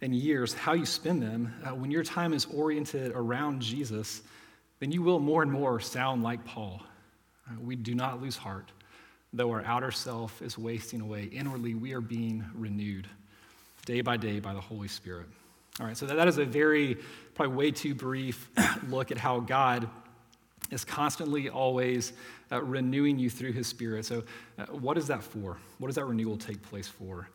and 0.00 0.14
years, 0.14 0.54
how 0.54 0.72
you 0.72 0.86
spend 0.86 1.20
them, 1.20 1.52
uh, 1.64 1.74
when 1.74 1.90
your 1.90 2.02
time 2.02 2.32
is 2.32 2.46
oriented 2.46 3.12
around 3.14 3.60
Jesus, 3.60 4.22
then 4.80 4.90
you 4.90 5.02
will 5.02 5.18
more 5.18 5.42
and 5.42 5.52
more 5.52 5.78
sound 5.78 6.22
like 6.22 6.42
Paul. 6.44 6.82
Uh, 7.46 7.60
we 7.60 7.76
do 7.76 7.94
not 7.94 8.22
lose 8.22 8.36
heart. 8.36 8.72
Though 9.32 9.50
our 9.50 9.64
outer 9.64 9.90
self 9.90 10.40
is 10.40 10.56
wasting 10.56 11.00
away, 11.00 11.24
inwardly 11.24 11.74
we 11.74 11.92
are 11.92 12.00
being 12.00 12.44
renewed 12.54 13.06
day 13.84 14.00
by 14.00 14.16
day 14.16 14.40
by 14.40 14.54
the 14.54 14.60
Holy 14.60 14.88
Spirit. 14.88 15.26
All 15.80 15.86
right, 15.86 15.96
so 15.96 16.06
that, 16.06 16.16
that 16.16 16.28
is 16.28 16.38
a 16.38 16.44
very, 16.44 16.96
probably 17.34 17.54
way 17.54 17.70
too 17.70 17.94
brief 17.94 18.50
look 18.88 19.10
at 19.10 19.18
how 19.18 19.40
God 19.40 19.88
is 20.70 20.84
constantly 20.84 21.48
always 21.48 22.12
uh, 22.50 22.62
renewing 22.62 23.18
you 23.18 23.30
through 23.30 23.52
his 23.52 23.66
spirit. 23.66 24.04
So, 24.04 24.24
uh, 24.58 24.66
what 24.66 24.98
is 24.98 25.06
that 25.06 25.22
for? 25.22 25.56
What 25.78 25.88
does 25.88 25.96
that 25.96 26.04
renewal 26.04 26.36
take 26.36 26.60
place 26.62 26.88
for? 26.88 27.28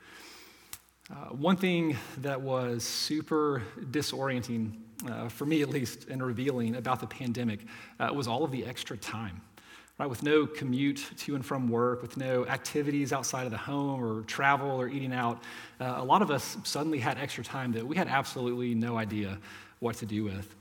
Uh, 1.12 1.30
one 1.30 1.56
thing 1.56 1.98
that 2.20 2.40
was 2.40 2.84
super 2.84 3.62
disorienting, 3.92 4.74
uh, 5.10 5.30
for 5.30 5.46
me 5.46 5.62
at 5.62 5.70
least, 5.70 6.08
and 6.10 6.24
revealing 6.24 6.76
about 6.76 7.00
the 7.00 7.08
pandemic 7.08 7.60
uh, 8.00 8.10
was 8.14 8.28
all 8.28 8.44
of 8.44 8.52
the 8.52 8.66
extra 8.66 8.98
time. 8.98 9.42
Right, 10.00 10.10
with 10.10 10.24
no 10.24 10.48
commute 10.48 11.06
to 11.18 11.36
and 11.36 11.46
from 11.46 11.70
work, 11.70 12.02
with 12.02 12.18
no 12.18 12.48
activities 12.48 13.14
outside 13.14 13.46
of 13.46 13.52
the 13.52 13.60
home 13.60 14.04
or 14.04 14.24
travel 14.24 14.72
or 14.72 14.88
eating 14.88 15.14
out, 15.14 15.44
uh, 15.80 15.94
a 15.98 16.04
lot 16.04 16.24
of 16.24 16.32
us 16.32 16.58
suddenly 16.64 16.98
had 16.98 17.20
extra 17.20 17.44
time 17.44 17.72
that 17.74 17.86
we 17.86 17.96
had 17.96 18.08
absolutely 18.08 18.74
no 18.74 18.98
idea 18.98 19.38
what 19.80 19.96
to 19.98 20.08
do 20.08 20.24
with. 20.24 20.56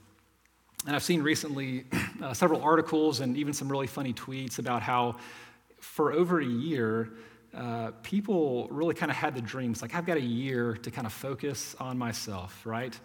And 0.87 0.95
I've 0.95 1.03
seen 1.03 1.23
recently 1.23 1.87
uh, 2.23 2.35
several 2.35 2.61
articles 2.63 3.21
and 3.21 3.37
even 3.39 3.55
some 3.55 3.71
really 3.71 3.87
funny 3.87 4.13
tweets 4.13 4.59
about 4.59 4.83
how 4.83 5.17
for 5.81 6.13
over 6.13 6.41
a 6.41 6.47
year, 6.47 7.13
uh, 7.55 7.91
people 8.03 8.69
really 8.71 8.95
kind 8.95 9.11
of 9.11 9.17
had 9.17 9.35
the 9.35 9.43
dreams 9.43 9.83
like, 9.83 9.95
I've 9.95 10.07
got 10.07 10.17
a 10.17 10.23
year 10.23 10.75
to 10.75 10.91
kind 10.91 11.07
of 11.07 11.13
focus 11.13 11.77
on 11.81 11.99
myself, 11.99 12.65
right? 12.65 12.99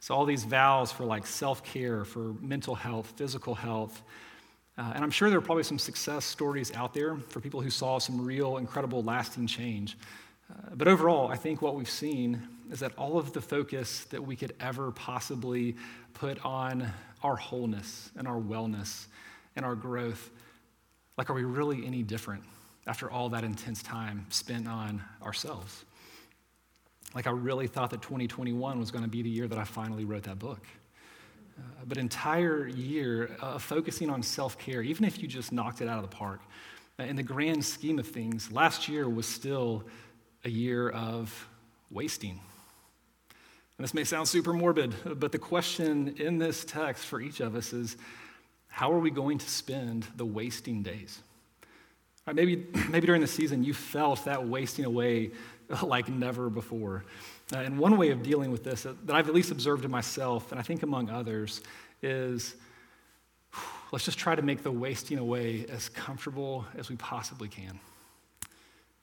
So, 0.00 0.14
all 0.14 0.24
these 0.24 0.44
vows 0.44 0.90
for 0.90 1.04
like 1.04 1.26
self 1.26 1.62
care, 1.62 2.04
for 2.04 2.34
mental 2.40 2.74
health, 2.74 3.12
physical 3.16 3.54
health. 3.54 4.02
Uh, 4.78 4.92
and 4.94 5.04
I'm 5.04 5.10
sure 5.10 5.28
there 5.28 5.38
are 5.38 5.42
probably 5.42 5.64
some 5.64 5.78
success 5.78 6.24
stories 6.24 6.72
out 6.72 6.94
there 6.94 7.16
for 7.16 7.40
people 7.40 7.60
who 7.60 7.70
saw 7.70 7.98
some 7.98 8.24
real, 8.24 8.56
incredible, 8.56 9.02
lasting 9.02 9.46
change. 9.46 9.96
Uh, 10.50 10.74
but 10.74 10.88
overall, 10.88 11.28
I 11.28 11.36
think 11.36 11.60
what 11.60 11.74
we've 11.74 11.90
seen 11.90 12.48
is 12.70 12.80
that 12.80 12.96
all 12.96 13.18
of 13.18 13.32
the 13.32 13.40
focus 13.40 14.04
that 14.06 14.24
we 14.24 14.36
could 14.36 14.54
ever 14.60 14.92
possibly 14.92 15.76
put 16.14 16.42
on 16.44 16.90
our 17.22 17.36
wholeness 17.36 18.10
and 18.16 18.26
our 18.26 18.40
wellness 18.40 19.06
and 19.56 19.64
our 19.64 19.74
growth, 19.74 20.30
like, 21.18 21.28
are 21.30 21.34
we 21.34 21.44
really 21.44 21.84
any 21.84 22.02
different 22.02 22.42
after 22.86 23.10
all 23.10 23.28
that 23.30 23.44
intense 23.44 23.82
time 23.82 24.24
spent 24.30 24.68
on 24.68 25.02
ourselves? 25.22 25.84
Like, 27.14 27.26
I 27.26 27.30
really 27.30 27.66
thought 27.66 27.90
that 27.90 28.02
2021 28.02 28.78
was 28.78 28.90
going 28.90 29.04
to 29.04 29.10
be 29.10 29.22
the 29.22 29.30
year 29.30 29.48
that 29.48 29.58
I 29.58 29.64
finally 29.64 30.04
wrote 30.04 30.22
that 30.22 30.38
book. 30.38 30.64
Uh, 31.60 31.84
but 31.86 31.98
entire 31.98 32.66
year 32.66 33.36
of 33.40 33.62
focusing 33.62 34.10
on 34.10 34.22
self-care, 34.22 34.82
even 34.82 35.04
if 35.04 35.20
you 35.20 35.28
just 35.28 35.52
knocked 35.52 35.80
it 35.80 35.88
out 35.88 36.02
of 36.02 36.10
the 36.10 36.16
park, 36.16 36.40
uh, 36.98 37.04
in 37.04 37.16
the 37.16 37.22
grand 37.22 37.64
scheme 37.64 37.98
of 37.98 38.06
things, 38.06 38.50
last 38.50 38.88
year 38.88 39.08
was 39.08 39.26
still 39.26 39.84
a 40.44 40.50
year 40.50 40.88
of 40.90 41.48
wasting 41.90 42.40
and 43.80 43.84
this 43.84 43.94
may 43.94 44.04
sound 44.04 44.28
super 44.28 44.52
morbid, 44.52 44.94
but 45.18 45.32
the 45.32 45.38
question 45.38 46.16
in 46.18 46.36
this 46.36 46.66
text 46.66 47.06
for 47.06 47.18
each 47.18 47.40
of 47.40 47.56
us 47.56 47.72
is 47.72 47.96
how 48.68 48.92
are 48.92 48.98
we 48.98 49.10
going 49.10 49.38
to 49.38 49.48
spend 49.48 50.06
the 50.16 50.26
wasting 50.26 50.82
days? 50.82 51.18
Right, 52.26 52.36
maybe, 52.36 52.66
maybe 52.90 53.06
during 53.06 53.22
the 53.22 53.26
season 53.26 53.64
you 53.64 53.72
felt 53.72 54.26
that 54.26 54.46
wasting 54.46 54.84
away 54.84 55.30
like 55.82 56.10
never 56.10 56.50
before. 56.50 57.06
Uh, 57.52 57.58
and 57.58 57.78
one 57.78 57.96
way 57.96 58.10
of 58.10 58.22
dealing 58.22 58.50
with 58.50 58.62
this 58.62 58.82
that 58.82 59.10
I've 59.10 59.28
at 59.28 59.34
least 59.34 59.50
observed 59.50 59.84
in 59.84 59.90
myself, 59.90 60.52
and 60.52 60.60
I 60.60 60.62
think 60.62 60.82
among 60.82 61.10
others, 61.10 61.62
is 62.02 62.54
let's 63.92 64.04
just 64.04 64.18
try 64.18 64.34
to 64.34 64.42
make 64.42 64.62
the 64.62 64.70
wasting 64.70 65.18
away 65.18 65.66
as 65.68 65.88
comfortable 65.88 66.64
as 66.76 66.88
we 66.88 66.96
possibly 66.96 67.48
can. 67.48 67.80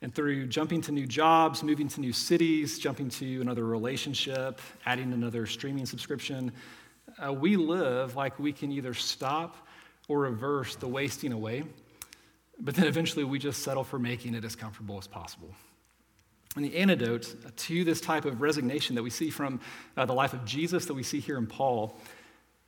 And 0.01 0.13
through 0.13 0.48
jumping 0.48 0.82
to 0.82 0.92
new 0.92 1.08
jobs, 1.08 1.63
moving 1.63 1.88
to 1.89 2.01
new 2.01 2.13
cities, 2.13 2.77
jumping 2.77 3.10
to 3.10 3.42
another 3.42 3.66
relationship, 3.66 4.62
adding 4.86 5.12
another 5.12 5.46
streaming 5.48 5.86
subscription, 5.86 6.51
uh, 7.24 7.34
we 7.34 7.58
live 7.58 8.16
like 8.16 8.38
we 8.38 8.54
can 8.54 8.72
either 8.72 8.94
stop 8.94 9.68
or 10.08 10.20
reverse 10.20 10.75
the 10.75 10.88
wasting 10.88 11.34
away, 11.34 11.63
but 12.60 12.75
then 12.75 12.86
eventually 12.86 13.24
we 13.24 13.39
just 13.39 13.63
settle 13.63 13.84
for 13.84 13.98
making 13.98 14.36
it 14.36 14.46
as 14.46 14.56
comfortable 14.56 14.98
as 14.98 15.08
possible. 15.08 15.50
And 16.56 16.66
the 16.66 16.75
antidote 16.75 17.36
to 17.56 17.84
this 17.84 18.01
type 18.01 18.25
of 18.25 18.42
resignation 18.42 18.96
that 18.96 19.04
we 19.04 19.10
see 19.10 19.30
from 19.30 19.60
uh, 19.96 20.06
the 20.06 20.13
life 20.13 20.34
of 20.34 20.44
Jesus, 20.46 20.86
that 20.86 20.94
we 20.94 21.04
see 21.04 21.20
here 21.20 21.38
in 21.38 21.46
Paul, 21.46 22.00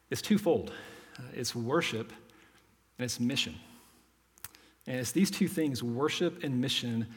is 0.10 0.22
twofold 0.22 0.72
uh, 1.18 1.24
it's 1.34 1.56
worship 1.56 2.12
and 2.98 3.06
it's 3.06 3.20
mission. 3.20 3.56
And 4.88 4.98
it's 4.98 5.12
these 5.12 5.30
two 5.32 5.48
things, 5.48 5.84
worship 5.84 6.44
and 6.44 6.60
mission, 6.60 7.08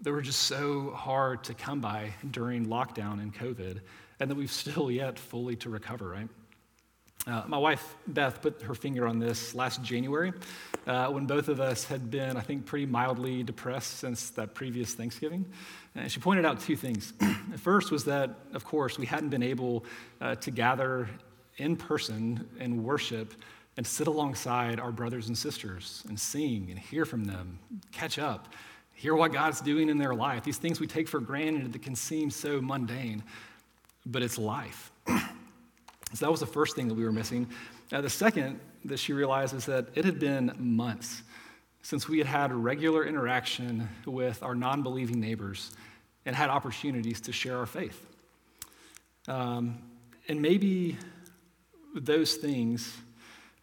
that 0.00 0.10
were 0.10 0.22
just 0.22 0.42
so 0.42 0.90
hard 0.90 1.42
to 1.44 1.54
come 1.54 1.80
by 1.80 2.12
during 2.30 2.66
lockdown 2.66 3.20
and 3.22 3.34
COVID, 3.34 3.80
and 4.20 4.30
that 4.30 4.34
we've 4.34 4.52
still 4.62 4.90
yet 4.90 5.18
fully 5.18 5.56
to 5.56 5.70
recover, 5.70 6.08
right? 6.08 6.28
Uh, 7.26 7.42
my 7.48 7.58
wife, 7.58 7.96
Beth, 8.06 8.40
put 8.40 8.62
her 8.62 8.74
finger 8.74 9.06
on 9.08 9.18
this 9.18 9.52
last 9.52 9.82
January 9.82 10.32
uh, 10.86 11.08
when 11.08 11.26
both 11.26 11.48
of 11.48 11.60
us 11.60 11.84
had 11.84 12.08
been, 12.08 12.36
I 12.36 12.40
think, 12.40 12.64
pretty 12.64 12.86
mildly 12.86 13.42
depressed 13.42 13.98
since 13.98 14.30
that 14.30 14.54
previous 14.54 14.94
Thanksgiving. 14.94 15.44
And 15.96 16.10
she 16.10 16.20
pointed 16.20 16.44
out 16.44 16.60
two 16.60 16.76
things. 16.76 17.14
The 17.50 17.58
First 17.58 17.90
was 17.90 18.04
that, 18.04 18.30
of 18.52 18.64
course, 18.64 18.96
we 18.96 19.06
hadn't 19.06 19.30
been 19.30 19.42
able 19.42 19.84
uh, 20.20 20.36
to 20.36 20.52
gather 20.52 21.08
in 21.56 21.76
person 21.76 22.48
and 22.60 22.84
worship 22.84 23.34
and 23.76 23.84
sit 23.84 24.06
alongside 24.06 24.78
our 24.78 24.92
brothers 24.92 25.26
and 25.26 25.36
sisters 25.36 26.04
and 26.08 26.18
sing 26.18 26.68
and 26.70 26.78
hear 26.78 27.04
from 27.04 27.24
them, 27.24 27.58
catch 27.90 28.20
up, 28.20 28.52
hear 28.94 29.16
what 29.16 29.32
God's 29.32 29.60
doing 29.60 29.88
in 29.88 29.98
their 29.98 30.14
life. 30.14 30.44
These 30.44 30.58
things 30.58 30.78
we 30.78 30.86
take 30.86 31.08
for 31.08 31.18
granted 31.18 31.72
that 31.72 31.82
can 31.82 31.96
seem 31.96 32.30
so 32.30 32.60
mundane, 32.60 33.24
but 34.06 34.22
it's 34.22 34.38
life. 34.38 34.92
so 36.12 36.24
that 36.24 36.30
was 36.30 36.40
the 36.40 36.46
first 36.46 36.76
thing 36.76 36.88
that 36.88 36.94
we 36.94 37.04
were 37.04 37.12
missing. 37.12 37.48
Uh, 37.92 38.00
the 38.00 38.10
second 38.10 38.60
that 38.84 38.98
she 38.98 39.12
realized 39.12 39.54
is 39.54 39.66
that 39.66 39.86
it 39.94 40.04
had 40.04 40.18
been 40.18 40.52
months 40.58 41.22
since 41.82 42.08
we 42.08 42.18
had 42.18 42.26
had 42.26 42.52
regular 42.52 43.04
interaction 43.04 43.88
with 44.06 44.42
our 44.42 44.54
non 44.54 44.82
believing 44.82 45.20
neighbors 45.20 45.72
and 46.24 46.34
had 46.34 46.50
opportunities 46.50 47.20
to 47.22 47.32
share 47.32 47.58
our 47.58 47.66
faith. 47.66 48.06
Um, 49.28 49.78
and 50.28 50.40
maybe 50.40 50.96
those 51.94 52.34
things 52.34 52.96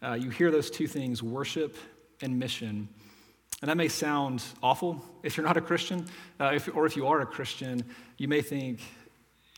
uh, 0.04 0.14
you 0.14 0.30
hear 0.30 0.52
those 0.52 0.70
two 0.70 0.88
things, 0.88 1.24
worship 1.24 1.78
and 2.22 2.38
mission. 2.38 2.90
And 3.62 3.70
that 3.70 3.78
may 3.78 3.88
sound 3.88 4.44
awful 4.62 5.04
if 5.24 5.38
you're 5.38 5.46
not 5.46 5.56
a 5.56 5.62
Christian, 5.62 6.06
uh, 6.40 6.52
if, 6.54 6.68
or 6.76 6.86
if 6.86 6.98
you 6.98 7.08
are 7.08 7.22
a 7.22 7.26
Christian, 7.26 7.84
you 8.18 8.28
may 8.28 8.42
think, 8.42 8.82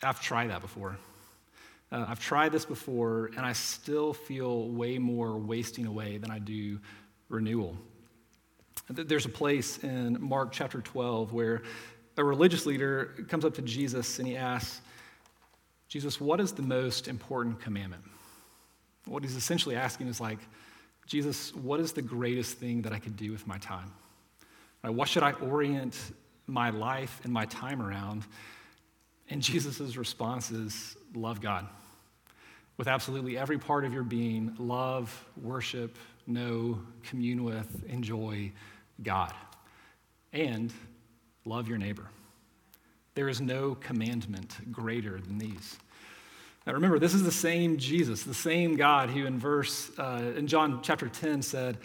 I've 0.04 0.22
tried 0.22 0.52
that 0.52 0.62
before. 0.62 0.98
Uh, 1.96 2.06
I've 2.10 2.20
tried 2.20 2.52
this 2.52 2.66
before, 2.66 3.32
and 3.38 3.46
I 3.46 3.54
still 3.54 4.14
feel 4.14 4.68
way 4.68 4.98
more 4.98 5.38
wasting 5.38 5.86
away 5.86 6.18
than 6.18 6.30
I 6.30 6.40
do 6.40 6.78
renewal. 7.30 7.78
There's 8.90 9.26
a 9.26 9.30
place 9.30 9.78
in 9.78 10.18
Mark 10.22 10.52
chapter 10.52 10.82
12 10.82 11.32
where 11.32 11.64
a 12.18 12.24
religious 12.24 12.66
leader 12.66 13.14
comes 13.30 13.46
up 13.46 13.54
to 13.54 13.62
Jesus 13.62 14.20
and 14.20 14.28
he 14.28 14.36
asks, 14.36 14.82
Jesus, 15.88 16.20
what 16.20 16.42
is 16.42 16.52
the 16.52 16.62
most 16.62 17.08
important 17.08 17.62
commandment? 17.62 18.04
What 19.06 19.24
he's 19.24 19.38
essentially 19.38 19.78
asking 19.78 20.08
is 20.08 20.20
like, 20.20 20.40
Jesus, 21.08 21.56
what 21.56 21.80
is 21.80 21.94
the 21.94 22.02
greatest 22.02 22.58
thing 22.58 22.82
that 22.82 22.92
I 22.92 23.00
could 23.00 23.16
do 23.16 23.32
with 23.32 23.48
my 23.48 23.58
time? 23.60 23.94
Right, 24.84 24.94
what 24.94 25.08
should 25.08 25.24
I 25.24 25.32
orient 25.32 25.98
my 26.46 26.72
life 26.72 27.22
and 27.24 27.32
my 27.32 27.46
time 27.46 27.82
around? 27.82 28.26
And 29.30 29.42
Jesus' 29.42 29.96
response 29.96 30.52
is 30.52 30.98
love 31.14 31.40
God. 31.40 31.70
With 32.78 32.88
absolutely 32.88 33.38
every 33.38 33.58
part 33.58 33.86
of 33.86 33.94
your 33.94 34.04
being, 34.04 34.56
love, 34.60 35.26
worship, 35.42 35.98
know, 36.28 36.80
commune 37.04 37.44
with, 37.44 37.84
enjoy 37.88 38.52
God. 39.02 39.34
And 40.34 40.74
love 41.46 41.68
your 41.68 41.78
neighbor. 41.78 42.08
There 43.14 43.30
is 43.30 43.40
no 43.40 43.76
commandment 43.76 44.72
greater 44.72 45.20
than 45.20 45.38
these. 45.38 45.78
Now 46.68 46.74
remember, 46.74 47.00
this 47.00 47.14
is 47.14 47.24
the 47.24 47.32
same 47.32 47.78
Jesus, 47.78 48.24
the 48.24 48.34
same 48.34 48.76
God 48.76 49.10
who 49.10 49.26
in 49.26 49.40
verse, 49.40 49.92
uh, 49.98 50.34
in 50.36 50.48
John 50.48 50.82
chapter 50.82 51.08
10 51.08 51.42
said, 51.42 51.78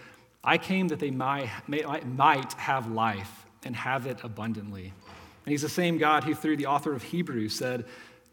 I 0.43 0.57
came 0.57 0.89
that 0.89 0.99
they 0.99 1.11
might, 1.11 1.51
might 1.69 2.53
have 2.55 2.91
life 2.91 3.45
and 3.65 3.77
have 3.77 4.07
it 4.07 4.19
abundantly. 4.25 4.93
And 5.45 5.53
he's 5.53 5.63
the 5.63 5.69
same 5.69 5.99
God 5.99 6.25
who, 6.25 6.35
through 6.35 6.57
the 6.57 6.67
author 6.67 6.95
of 6.95 7.03
Hebrews, 7.03 7.55
said, 7.55 7.85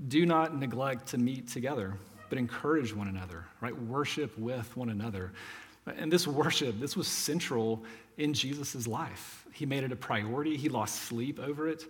Do 0.07 0.25
not 0.25 0.57
neglect 0.57 1.07
to 1.07 1.17
meet 1.17 1.49
together, 1.49 1.95
but 2.29 2.37
encourage 2.37 2.93
one 2.93 3.07
another, 3.07 3.45
right? 3.61 3.77
Worship 3.83 4.37
with 4.37 4.75
one 4.75 4.89
another. 4.89 5.33
And 5.85 6.11
this 6.11 6.27
worship, 6.27 6.79
this 6.79 6.97
was 6.97 7.07
central 7.07 7.83
in 8.17 8.33
Jesus' 8.33 8.87
life. 8.87 9.45
He 9.53 9.65
made 9.65 9.83
it 9.83 9.91
a 9.91 9.95
priority, 9.95 10.57
he 10.57 10.69
lost 10.69 11.03
sleep 11.03 11.39
over 11.39 11.67
it. 11.67 11.85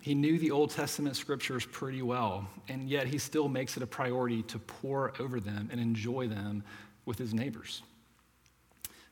He 0.00 0.14
knew 0.14 0.38
the 0.38 0.52
Old 0.52 0.70
Testament 0.70 1.16
scriptures 1.16 1.66
pretty 1.66 2.02
well, 2.02 2.48
and 2.68 2.88
yet 2.88 3.08
he 3.08 3.18
still 3.18 3.48
makes 3.48 3.76
it 3.76 3.82
a 3.82 3.86
priority 3.86 4.42
to 4.44 4.58
pore 4.58 5.12
over 5.18 5.40
them 5.40 5.68
and 5.72 5.80
enjoy 5.80 6.28
them 6.28 6.62
with 7.04 7.18
his 7.18 7.34
neighbors. 7.34 7.82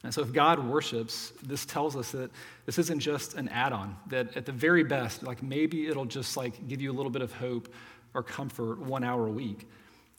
And 0.05 0.15
so, 0.15 0.23
if 0.23 0.33
God 0.33 0.61
worships, 0.61 1.33
this 1.43 1.67
tells 1.67 1.97
us 1.97 2.13
that 2.13 2.31
this 2.65 2.79
isn't 2.79 3.01
just 3.01 3.35
an 3.35 3.49
add 3.49 3.73
on, 3.73 3.97
that 4.07 4.37
at 4.37 4.47
the 4.47 4.53
very 4.53 4.85
best, 4.85 5.25
like 5.25 5.43
maybe 5.43 5.89
it'll 5.89 6.05
just 6.05 6.37
like 6.37 6.69
give 6.69 6.81
you 6.81 6.93
a 6.93 6.95
little 6.95 7.11
bit 7.11 7.23
of 7.23 7.33
hope 7.33 7.73
or 8.15 8.23
comfort 8.23 8.79
one 8.79 9.03
hour 9.03 9.27
a 9.27 9.31
week. 9.33 9.69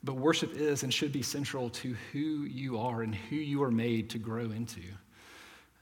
But 0.03 0.15
worship 0.15 0.55
is 0.55 0.83
and 0.83 0.93
should 0.93 1.11
be 1.11 1.21
central 1.21 1.69
to 1.71 1.95
who 2.11 2.43
you 2.43 2.77
are 2.77 3.01
and 3.01 3.13
who 3.13 3.35
you 3.35 3.63
are 3.63 3.71
made 3.71 4.09
to 4.11 4.19
grow 4.19 4.45
into. 4.51 4.81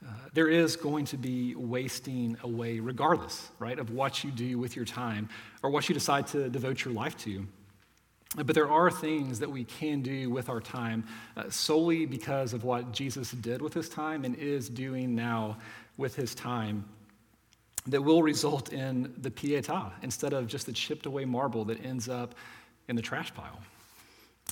Uh, 0.04 0.10
there 0.34 0.48
is 0.48 0.76
going 0.76 1.04
to 1.06 1.16
be 1.16 1.54
wasting 1.54 2.36
away, 2.42 2.80
regardless, 2.80 3.50
right, 3.58 3.78
of 3.78 3.90
what 3.90 4.22
you 4.22 4.30
do 4.30 4.58
with 4.58 4.76
your 4.76 4.84
time 4.84 5.28
or 5.62 5.70
what 5.70 5.88
you 5.88 5.94
decide 5.94 6.26
to 6.28 6.48
devote 6.48 6.84
your 6.84 6.94
life 6.94 7.16
to. 7.18 7.46
But 8.34 8.54
there 8.54 8.70
are 8.70 8.90
things 8.90 9.38
that 9.38 9.50
we 9.50 9.64
can 9.64 10.02
do 10.02 10.28
with 10.28 10.48
our 10.48 10.60
time 10.60 11.04
uh, 11.36 11.48
solely 11.48 12.04
because 12.04 12.52
of 12.52 12.64
what 12.64 12.92
Jesus 12.92 13.30
did 13.30 13.62
with 13.62 13.72
his 13.72 13.88
time 13.88 14.24
and 14.24 14.34
is 14.36 14.68
doing 14.68 15.14
now 15.14 15.56
with 15.96 16.14
his 16.14 16.34
time 16.34 16.84
that 17.86 18.02
will 18.02 18.22
result 18.22 18.72
in 18.72 19.14
the 19.18 19.30
pietà 19.30 19.92
instead 20.02 20.32
of 20.32 20.46
just 20.46 20.66
the 20.66 20.72
chipped 20.72 21.06
away 21.06 21.24
marble 21.24 21.64
that 21.64 21.82
ends 21.84 22.08
up 22.08 22.34
in 22.88 22.96
the 22.96 23.02
trash 23.02 23.32
pile. 23.32 23.58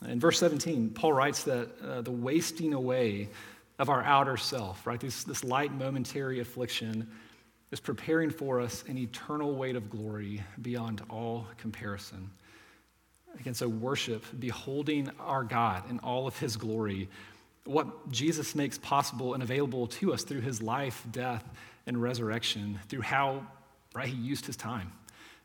In 0.08 0.20
verse 0.20 0.38
17, 0.38 0.90
Paul 0.90 1.12
writes 1.12 1.44
that 1.44 1.68
uh, 1.82 2.02
the 2.02 2.10
wasting 2.10 2.74
away 2.74 3.28
of 3.78 3.88
our 3.88 4.02
outer 4.02 4.36
self, 4.36 4.86
right? 4.86 5.00
This, 5.00 5.24
this 5.24 5.44
light 5.44 5.72
momentary 5.72 6.40
affliction 6.40 7.08
is 7.70 7.80
preparing 7.80 8.30
for 8.30 8.60
us 8.60 8.84
an 8.88 8.98
eternal 8.98 9.54
weight 9.54 9.76
of 9.76 9.90
glory 9.90 10.42
beyond 10.60 11.02
all 11.10 11.46
comparison. 11.58 12.30
Again, 13.40 13.54
so 13.54 13.68
worship, 13.68 14.24
beholding 14.38 15.10
our 15.18 15.42
God 15.42 15.88
in 15.90 15.98
all 16.00 16.26
of 16.26 16.38
his 16.38 16.56
glory, 16.56 17.08
what 17.64 18.10
Jesus 18.10 18.54
makes 18.54 18.78
possible 18.78 19.34
and 19.34 19.42
available 19.42 19.86
to 19.88 20.12
us 20.12 20.22
through 20.22 20.42
his 20.42 20.62
life, 20.62 21.04
death, 21.10 21.44
and 21.86 22.00
resurrection, 22.00 22.78
through 22.88 23.00
how 23.00 23.44
right, 23.94 24.08
he 24.08 24.16
used 24.16 24.46
his 24.46 24.56
time. 24.56 24.92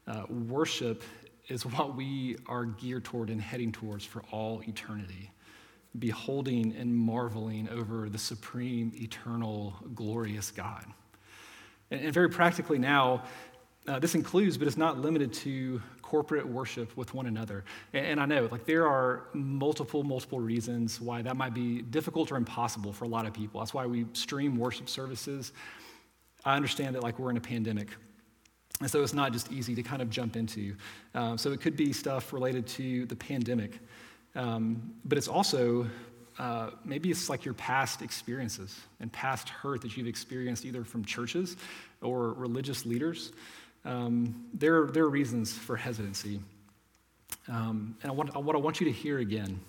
Uh, 0.07 0.23
worship 0.29 1.03
is 1.49 1.65
what 1.65 1.95
we 1.95 2.37
are 2.47 2.65
geared 2.65 3.03
toward 3.03 3.29
and 3.29 3.41
heading 3.41 3.71
towards 3.71 4.05
for 4.05 4.23
all 4.31 4.61
eternity 4.67 5.31
beholding 5.97 6.75
and 6.77 6.95
marveling 6.95 7.67
over 7.69 8.09
the 8.09 8.17
supreme, 8.17 8.91
eternal, 8.95 9.73
glorious 9.95 10.51
God. 10.51 10.85
And, 11.89 12.01
and 12.01 12.13
very 12.13 12.29
practically 12.29 12.77
now, 12.77 13.23
uh, 13.87 13.97
this 13.97 14.13
includes, 14.13 14.57
but 14.57 14.67
it's 14.67 14.77
not 14.77 14.99
limited 14.99 15.33
to 15.33 15.81
corporate 16.03 16.47
worship 16.47 16.95
with 16.95 17.13
one 17.13 17.25
another. 17.25 17.63
And, 17.93 18.05
and, 18.05 18.19
I 18.19 18.25
know, 18.25 18.47
like, 18.51 18.65
there 18.65 18.87
are 18.87 19.23
multiple, 19.33 20.03
multiple 20.03 20.39
reasons 20.39 21.01
why 21.01 21.23
that 21.23 21.35
might 21.35 21.53
be 21.53 21.81
difficult 21.81 22.31
or 22.31 22.35
impossible 22.35 22.93
for 22.93 23.05
a 23.05 23.07
lot 23.07 23.25
of 23.25 23.33
people. 23.33 23.61
That's 23.61 23.73
why 23.73 23.87
we 23.87 24.05
stream 24.13 24.57
worship 24.57 24.89
services. 24.89 25.53
I 26.45 26.55
understand 26.55 26.95
that, 26.95 27.03
like, 27.03 27.17
we're 27.17 27.31
in 27.31 27.37
a 27.37 27.41
pandemic. 27.41 27.89
And 28.79 28.89
so 28.89 29.03
it's 29.03 29.13
not 29.13 29.33
just 29.33 29.51
easy 29.51 29.75
to 29.75 29.83
kind 29.83 30.01
of 30.01 30.09
jump 30.09 30.35
into. 30.35 30.75
Um, 31.13 31.37
so 31.37 31.51
it 31.51 31.59
could 31.59 31.75
be 31.75 31.91
stuff 31.91 32.31
related 32.31 32.65
to 32.67 33.05
the 33.07 33.15
pandemic. 33.15 33.79
Um, 34.35 34.93
but 35.03 35.17
it's 35.17 35.27
also 35.27 35.87
uh, 36.39 36.69
maybe 36.85 37.11
it's 37.11 37.29
like 37.29 37.43
your 37.43 37.53
past 37.55 38.01
experiences 38.01 38.79
and 39.01 39.11
past 39.11 39.49
hurt 39.49 39.81
that 39.81 39.97
you've 39.97 40.07
experienced 40.07 40.63
either 40.63 40.85
from 40.85 41.03
churches 41.03 41.57
or 42.01 42.33
religious 42.33 42.85
leaders. 42.85 43.33
Um, 43.83 44.45
there, 44.53 44.87
there 44.87 45.03
are 45.03 45.09
reasons 45.09 45.51
for 45.51 45.75
hesitancy. 45.75 46.39
Um, 47.49 47.97
and 48.01 48.11
I 48.11 48.15
want, 48.15 48.35
what 48.41 48.55
I 48.55 48.59
want 48.59 48.79
you 48.79 48.85
to 48.85 48.91
hear 48.91 49.19
again 49.19 49.59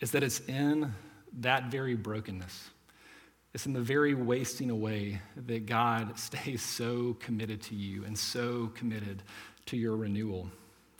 is 0.00 0.10
that 0.10 0.24
it's 0.24 0.40
in 0.40 0.92
that 1.38 1.70
very 1.70 1.94
brokenness, 1.94 2.70
it's 3.52 3.66
in 3.66 3.72
the 3.72 3.80
very 3.80 4.14
wasting 4.14 4.70
away 4.70 5.20
that 5.46 5.66
God 5.66 6.18
stays 6.18 6.62
so 6.62 7.14
committed 7.20 7.62
to 7.62 7.74
you 7.74 8.04
and 8.04 8.18
so 8.18 8.70
committed 8.74 9.22
to 9.66 9.76
your 9.76 9.96
renewal. 9.96 10.50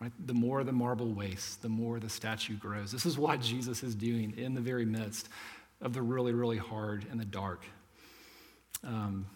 Right? 0.01 0.13
The 0.27 0.35
more 0.35 0.65
the 0.65 0.73
marble 0.73 1.13
wastes, 1.13 1.57
the 1.57 1.69
more 1.69 2.01
the 2.01 2.09
statue 2.09 2.57
grows. 2.57 2.91
This 2.91 3.05
is 3.05 3.19
what 3.19 3.41
Jesus 3.43 3.83
is 3.83 3.95
doing 3.95 4.35
in 4.37 4.55
the 4.55 4.61
very 4.61 4.85
midst 4.85 5.29
of 5.81 5.93
the 5.93 6.03
really, 6.03 6.33
really 6.33 6.59
hard 6.59 7.07
and 7.11 7.21
the 7.21 7.25
dark. 7.25 7.65
Um, 8.83 9.27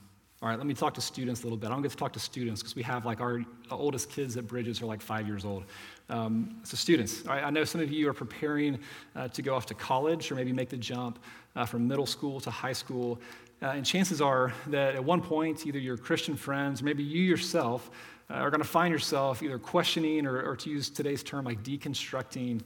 all 0.44 0.50
right, 0.50 0.58
let 0.58 0.66
me 0.66 0.74
talk 0.74 0.92
to 0.92 1.00
students 1.00 1.40
a 1.40 1.44
little 1.44 1.56
bit. 1.56 1.68
I 1.68 1.70
don't 1.70 1.80
get 1.80 1.92
to 1.92 1.96
talk 1.96 2.12
to 2.12 2.20
students 2.20 2.60
because 2.60 2.76
we 2.76 2.82
have 2.82 3.06
like 3.06 3.22
our 3.22 3.40
oldest 3.70 4.10
kids 4.10 4.36
at 4.36 4.46
Bridges 4.46 4.82
are 4.82 4.84
like 4.84 5.00
five 5.00 5.26
years 5.26 5.42
old. 5.42 5.64
Um, 6.10 6.56
so, 6.64 6.76
students, 6.76 7.26
I, 7.26 7.40
I, 7.40 7.50
know 7.50 7.64
some 7.64 7.80
of 7.80 7.90
you 7.90 8.10
are 8.10 8.12
preparing 8.12 8.78
uh, 9.16 9.28
to 9.28 9.40
go 9.40 9.54
off 9.54 9.64
to 9.64 9.74
college 9.74 10.30
or 10.30 10.34
maybe 10.34 10.52
make 10.52 10.68
the 10.68 10.76
jump 10.76 11.18
uh, 11.56 11.64
from 11.64 11.88
middle 11.88 12.04
school 12.04 12.40
to 12.40 12.50
high 12.50 12.74
school. 12.74 13.18
Uh, 13.62 13.68
and 13.68 13.86
chances 13.86 14.20
are 14.20 14.52
that 14.66 14.94
at 14.94 15.02
one 15.02 15.22
point, 15.22 15.66
either 15.66 15.78
your 15.78 15.96
Christian 15.96 16.36
friends, 16.36 16.82
or 16.82 16.84
maybe 16.84 17.02
you 17.02 17.22
yourself, 17.22 17.90
uh, 18.28 18.34
are 18.34 18.50
going 18.50 18.60
to 18.60 18.68
find 18.68 18.92
yourself 18.92 19.42
either 19.42 19.58
questioning 19.58 20.26
or, 20.26 20.42
or, 20.42 20.56
to 20.56 20.68
use 20.68 20.90
today's 20.90 21.22
term, 21.22 21.46
like 21.46 21.62
deconstructing 21.62 22.60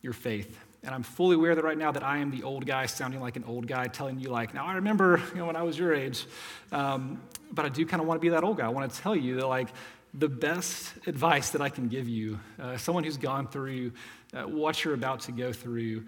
your 0.00 0.12
faith. 0.12 0.60
And 0.86 0.94
I'm 0.94 1.02
fully 1.02 1.34
aware 1.34 1.56
that 1.56 1.64
right 1.64 1.76
now 1.76 1.90
that 1.90 2.04
I 2.04 2.18
am 2.18 2.30
the 2.30 2.44
old 2.44 2.64
guy 2.64 2.86
sounding 2.86 3.20
like 3.20 3.34
an 3.34 3.42
old 3.44 3.66
guy 3.66 3.88
telling 3.88 4.20
you 4.20 4.30
like, 4.30 4.54
now 4.54 4.64
I 4.64 4.74
remember 4.74 5.20
you 5.32 5.38
know, 5.38 5.46
when 5.46 5.56
I 5.56 5.64
was 5.64 5.76
your 5.76 5.92
age. 5.92 6.24
Um, 6.70 7.20
but 7.50 7.64
I 7.64 7.68
do 7.68 7.84
kind 7.84 8.00
of 8.00 8.06
want 8.06 8.20
to 8.20 8.22
be 8.22 8.28
that 8.28 8.44
old 8.44 8.58
guy. 8.58 8.66
I 8.66 8.68
want 8.68 8.90
to 8.92 9.00
tell 9.00 9.16
you 9.16 9.34
that 9.40 9.48
like 9.48 9.68
the 10.14 10.28
best 10.28 10.92
advice 11.08 11.50
that 11.50 11.60
I 11.60 11.70
can 11.70 11.88
give 11.88 12.08
you, 12.08 12.38
uh, 12.60 12.76
someone 12.76 13.02
who's 13.02 13.16
gone 13.16 13.48
through 13.48 13.92
uh, 14.32 14.44
what 14.44 14.84
you're 14.84 14.94
about 14.94 15.20
to 15.22 15.32
go 15.32 15.52
through, 15.52 16.04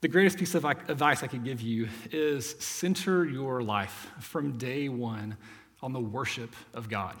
the 0.00 0.08
greatest 0.08 0.38
piece 0.38 0.54
of 0.54 0.64
advice 0.64 1.22
I 1.22 1.26
could 1.26 1.44
give 1.44 1.60
you 1.60 1.88
is 2.10 2.56
center 2.58 3.24
your 3.26 3.62
life 3.62 4.10
from 4.18 4.56
day 4.56 4.88
one 4.88 5.36
on 5.82 5.92
the 5.92 6.00
worship 6.00 6.56
of 6.72 6.88
God. 6.88 7.16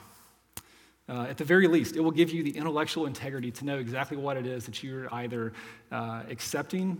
Uh, 1.08 1.26
at 1.28 1.36
the 1.36 1.44
very 1.44 1.66
least, 1.68 1.96
it 1.96 2.00
will 2.00 2.10
give 2.10 2.30
you 2.30 2.42
the 2.42 2.56
intellectual 2.56 3.06
integrity 3.06 3.50
to 3.50 3.64
know 3.64 3.78
exactly 3.78 4.16
what 4.16 4.36
it 4.36 4.46
is 4.46 4.64
that 4.64 4.82
you're 4.82 5.12
either 5.14 5.52
uh, 5.92 6.22
accepting 6.30 6.98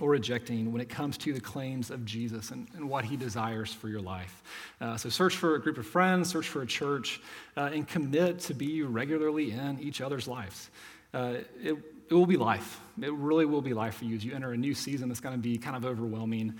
or 0.00 0.10
rejecting 0.10 0.72
when 0.72 0.80
it 0.80 0.88
comes 0.88 1.16
to 1.16 1.32
the 1.32 1.40
claims 1.40 1.90
of 1.90 2.04
Jesus 2.04 2.50
and, 2.50 2.66
and 2.74 2.88
what 2.88 3.04
he 3.04 3.16
desires 3.16 3.72
for 3.72 3.88
your 3.88 4.00
life. 4.00 4.42
Uh, 4.80 4.96
so, 4.96 5.08
search 5.08 5.36
for 5.36 5.54
a 5.54 5.60
group 5.60 5.78
of 5.78 5.86
friends, 5.86 6.28
search 6.28 6.48
for 6.48 6.62
a 6.62 6.66
church, 6.66 7.20
uh, 7.56 7.70
and 7.72 7.86
commit 7.86 8.40
to 8.40 8.54
be 8.54 8.82
regularly 8.82 9.52
in 9.52 9.78
each 9.80 10.00
other's 10.00 10.26
lives. 10.26 10.70
Uh, 11.12 11.34
it, 11.62 11.76
it 12.10 12.14
will 12.14 12.26
be 12.26 12.36
life. 12.36 12.80
It 13.00 13.12
really 13.12 13.46
will 13.46 13.62
be 13.62 13.72
life 13.72 13.96
for 13.96 14.04
you 14.04 14.16
as 14.16 14.24
you 14.24 14.34
enter 14.34 14.52
a 14.52 14.56
new 14.56 14.74
season 14.74 15.08
that's 15.08 15.20
going 15.20 15.34
to 15.34 15.40
be 15.40 15.56
kind 15.56 15.76
of 15.76 15.84
overwhelming 15.84 16.54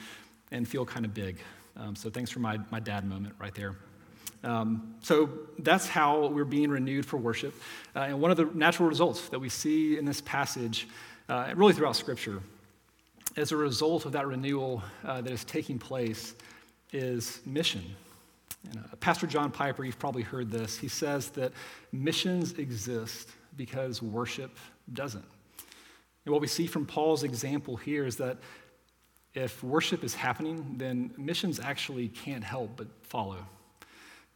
and 0.52 0.66
feel 0.66 0.86
kind 0.86 1.04
of 1.04 1.12
big. 1.12 1.38
Um, 1.76 1.96
so, 1.96 2.08
thanks 2.10 2.30
for 2.30 2.38
my, 2.38 2.58
my 2.70 2.80
dad 2.80 3.04
moment 3.04 3.34
right 3.40 3.54
there. 3.54 3.74
Um, 4.44 4.94
so 5.02 5.30
that's 5.58 5.88
how 5.88 6.26
we're 6.26 6.44
being 6.44 6.70
renewed 6.70 7.06
for 7.06 7.16
worship. 7.16 7.54
Uh, 7.96 8.00
and 8.00 8.20
one 8.20 8.30
of 8.30 8.36
the 8.36 8.44
natural 8.54 8.88
results 8.88 9.28
that 9.30 9.38
we 9.38 9.48
see 9.48 9.98
in 9.98 10.04
this 10.04 10.20
passage 10.20 10.86
uh, 11.28 11.52
really 11.56 11.72
throughout 11.72 11.96
Scripture. 11.96 12.40
As 13.36 13.52
a 13.52 13.56
result 13.56 14.04
of 14.04 14.12
that 14.12 14.26
renewal 14.26 14.82
uh, 15.04 15.20
that 15.22 15.32
is 15.32 15.44
taking 15.44 15.78
place, 15.78 16.34
is 16.92 17.40
mission. 17.44 17.82
And, 18.70 18.78
uh, 18.78 18.96
Pastor 19.00 19.26
John 19.26 19.50
Piper, 19.50 19.84
you've 19.84 19.98
probably 19.98 20.22
heard 20.22 20.50
this. 20.50 20.78
He 20.78 20.88
says 20.88 21.30
that 21.30 21.52
missions 21.92 22.52
exist 22.52 23.30
because 23.56 24.00
worship 24.00 24.56
doesn't. 24.92 25.24
And 26.24 26.32
what 26.32 26.40
we 26.40 26.46
see 26.46 26.66
from 26.66 26.86
Paul's 26.86 27.22
example 27.22 27.76
here 27.76 28.06
is 28.06 28.16
that 28.16 28.38
if 29.34 29.62
worship 29.64 30.04
is 30.04 30.14
happening, 30.14 30.76
then 30.78 31.12
missions 31.18 31.58
actually 31.58 32.08
can't 32.08 32.44
help 32.44 32.70
but 32.76 32.86
follow. 33.02 33.44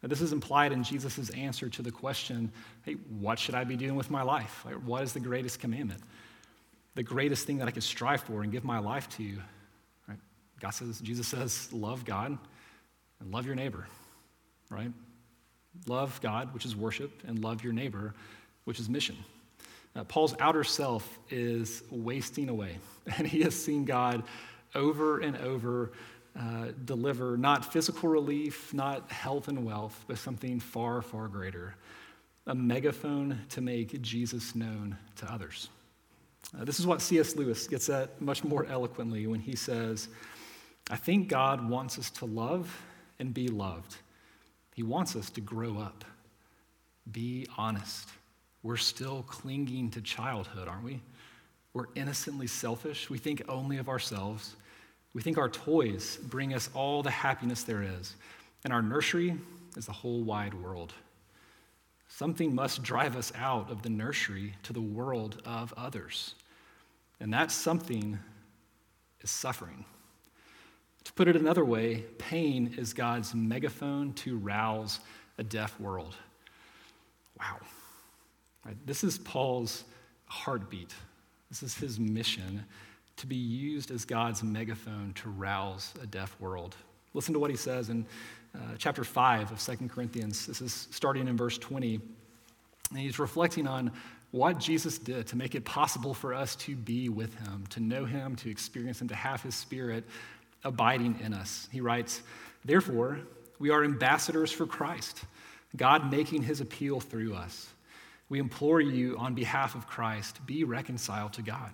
Now, 0.03 0.09
this 0.09 0.21
is 0.21 0.33
implied 0.33 0.73
in 0.73 0.85
Jesus' 0.85 1.31
answer 1.31 1.69
to 1.69 1.83
the 1.83 1.91
question 1.91 2.53
hey, 2.85 2.95
what 3.19 3.39
should 3.39 3.55
I 3.55 3.65
be 3.65 3.77
doing 3.77 3.97
with 3.97 4.11
my 4.11 4.23
life? 4.23 4.65
Like, 4.65 4.77
what 4.77 5.03
is 5.03 5.13
the 5.13 5.21
greatest 5.21 5.61
commandment? 5.61 6.01
The 6.95 7.03
greatest 7.03 7.47
thing 7.47 7.59
that 7.59 7.69
I 7.69 7.71
could 7.71 7.83
strive 7.83 8.23
for 8.23 8.43
and 8.43 8.53
give 8.53 8.65
my 8.65 8.79
life 8.79 9.09
to? 9.11 9.39
Right? 10.09 10.19
God 10.61 10.71
says, 10.71 11.01
Jesus 11.01 11.29
says, 11.29 11.73
love 11.73 12.05
God 12.05 12.39
and 13.21 13.33
love 13.33 13.47
your 13.47 13.55
neighbor, 13.55 13.87
right? 14.71 14.93
Love 15.87 16.21
God, 16.21 16.55
which 16.55 16.65
is 16.65 16.75
worship, 16.75 17.23
and 17.27 17.43
love 17.43 17.63
your 17.63 17.73
neighbor, 17.73 18.15
which 18.65 18.81
is 18.81 18.89
mission. 18.89 19.17
Uh, 19.95 20.05
Paul's 20.05 20.35
outer 20.39 20.65
self 20.65 21.19
is 21.31 21.83
wasting 21.91 22.49
away, 22.49 22.79
and 23.17 23.27
he 23.27 23.43
has 23.43 23.55
seen 23.55 23.85
God 23.85 24.23
over 24.75 25.21
and 25.21 25.37
over 25.39 25.93
uh, 26.39 26.69
deliver 26.85 27.37
not 27.37 27.73
physical 27.73 28.09
relief, 28.09 28.73
not 28.73 29.11
health 29.11 29.49
and 29.49 29.65
wealth, 29.65 30.05
but 30.07 30.19
something 30.19 30.61
far, 30.61 31.03
far 31.03 31.29
greater 31.29 31.75
a 32.49 32.55
megaphone 32.55 33.39
to 33.51 33.61
make 33.61 34.01
Jesus 34.01 34.55
known 34.55 34.97
to 35.17 35.31
others. 35.31 35.69
Uh, 36.59 36.65
this 36.65 36.81
is 36.81 36.87
what 36.87 37.03
C.S. 37.03 37.37
Lewis 37.37 37.69
gets 37.69 37.91
at 37.91 38.21
much 38.23 38.43
more 38.43 38.65
eloquently 38.67 39.27
when 39.27 39.39
he 39.39 39.55
says, 39.55 40.09
I 40.91 40.97
think 40.97 41.29
God 41.29 41.69
wants 41.69 41.99
us 41.99 42.11
to 42.13 42.25
love 42.25 42.83
and 43.19 43.35
be 43.35 43.49
loved. 43.49 43.97
He 44.75 44.83
wants 44.83 45.15
us 45.15 45.29
to 45.31 45.43
grow 45.43 45.77
up, 45.77 46.07
be 47.13 47.47
honest. 47.59 48.09
We're 48.63 48.79
still 48.79 49.25
clinging 49.29 49.91
to 49.91 50.01
childhood, 50.01 50.69
aren't 50.69 50.85
we? 50.85 51.03
We're 51.75 51.87
innocently 51.97 52.47
selfish. 52.47 53.11
We 53.11 53.19
think 53.19 53.43
only 53.47 53.77
of 53.77 53.91
ourselves. 53.91 54.57
We 55.15 55.23
think 55.23 55.39
our 55.39 55.49
toys 55.49 56.19
bring 56.23 56.55
us 56.55 56.69
all 56.75 57.03
the 57.03 57.11
happiness 57.11 57.63
there 57.63 57.83
is, 57.83 58.15
and 58.65 58.73
our 58.73 58.83
nursery 58.83 59.37
is 59.77 59.87
the 59.87 59.93
whole 59.93 60.23
wide 60.23 60.55
world. 60.55 60.93
Something 62.09 62.55
must 62.55 62.83
drive 62.83 63.17
us 63.17 63.33
out 63.37 63.71
of 63.71 63.83
the 63.83 63.91
nursery 63.91 64.55
to 64.65 64.73
the 64.73 64.81
world 64.81 65.41
of 65.45 65.73
others. 65.77 66.35
And 67.21 67.33
that 67.33 67.51
something 67.51 68.19
is 69.21 69.31
suffering. 69.31 69.85
To 71.05 71.13
put 71.13 71.29
it 71.29 71.37
another 71.37 71.65
way, 71.65 72.05
pain 72.19 72.75
is 72.77 72.93
God's 72.93 73.35
megaphone 73.35 74.13
to 74.15 74.37
rouse 74.37 75.01
a 75.39 75.45
deaf 75.45 75.79
world. 75.81 76.15
Wow. 77.39 77.59
Right, 78.65 78.77
this 78.87 79.05
is 79.05 79.19
Paul's 79.19 79.85
heartbeat. 80.27 80.93
This 81.49 81.63
is 81.63 81.75
his 81.75 81.99
mission 81.99 82.65
to 83.19 83.27
be 83.27 83.37
used 83.37 83.91
as 83.91 84.05
God's 84.05 84.43
megaphone 84.43 85.13
to 85.17 85.29
rouse 85.29 85.93
a 86.03 86.07
deaf 86.07 86.39
world. 86.41 86.75
Listen 87.15 87.35
to 87.35 87.41
what 87.41 87.51
he 87.51 87.57
says 87.57 87.89
in 87.89 88.07
uh, 88.55 88.59
chapter 88.79 89.05
5 89.05 89.53
of 89.53 89.61
2 89.61 89.89
Corinthians. 89.89 90.47
This 90.47 90.61
is 90.61 90.89
starting 90.91 91.29
in 91.29 91.37
verse 91.37 91.59
20. 91.59 92.01
And 92.91 92.99
he's 92.99 93.19
reflecting 93.19 93.67
on 93.67 93.93
what 94.31 94.59
Jesus 94.59 94.99
did 94.99 95.27
to 95.29 95.37
make 95.37 95.55
it 95.55 95.65
possible 95.65 96.15
for 96.15 96.35
us 96.35 96.57
to 96.57 96.77
be 96.77 97.09
with 97.09 97.35
him, 97.39 97.65
to 97.71 97.81
know 97.81 98.05
him, 98.05 98.37
to 98.37 98.51
experience 98.51 99.01
him, 99.01 99.09
to 99.09 99.15
have 99.15 99.43
his 99.43 99.55
spirit 99.55 100.05
abiding 100.65 101.19
in 101.23 101.33
us. 101.33 101.69
He 101.73 101.81
writes, 101.81 102.23
Therefore, 102.65 103.21
we 103.59 103.71
are 103.71 103.85
ambassadors 103.85 104.53
for 104.53 104.67
Christ, 104.67 105.25
God 105.77 106.11
making 106.11 106.43
his 106.43 106.61
appeal 106.61 107.01
through 107.01 107.35
us. 107.35 107.69
We 108.29 108.39
implore 108.39 108.81
you 108.81 109.17
on 109.17 109.35
behalf 109.35 109.75
of 109.75 109.87
Christ, 109.87 110.45
be 110.47 110.65
reconciled 110.65 111.33
to 111.35 111.43
God. 111.43 111.71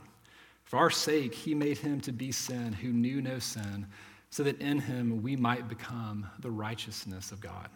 For 0.65 0.79
our 0.79 0.91
sake, 0.91 1.35
he 1.35 1.55
made 1.55 1.79
him 1.79 2.01
to 2.03 2.13
be 2.13 2.33
sin 2.33 2.73
who 2.73 2.89
knew 2.89 3.21
no 3.21 3.39
sin, 3.39 3.87
so 4.31 4.43
that 4.43 4.61
in 4.61 4.81
him 4.81 5.23
we 5.23 5.37
might 5.37 5.69
become 5.69 6.27
the 6.41 6.51
righteousness 6.51 7.31
of 7.31 7.41
God. 7.41 7.69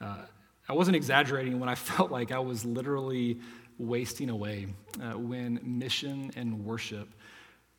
Uh, 0.00 0.22
I 0.68 0.72
wasn't 0.72 0.96
exaggerating 0.96 1.60
when 1.60 1.68
I 1.68 1.74
felt 1.76 2.10
like 2.10 2.32
I 2.32 2.38
was 2.38 2.64
literally 2.64 3.38
wasting 3.78 4.28
away 4.28 4.66
uh, 5.00 5.16
when 5.16 5.60
mission 5.62 6.32
and 6.34 6.64
worship 6.64 7.08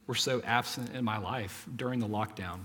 were 0.08 0.15
so 0.15 0.42
absent 0.46 0.96
in 0.96 1.04
my 1.04 1.18
life 1.18 1.68
during 1.76 2.00
the 2.00 2.08
lockdown. 2.08 2.62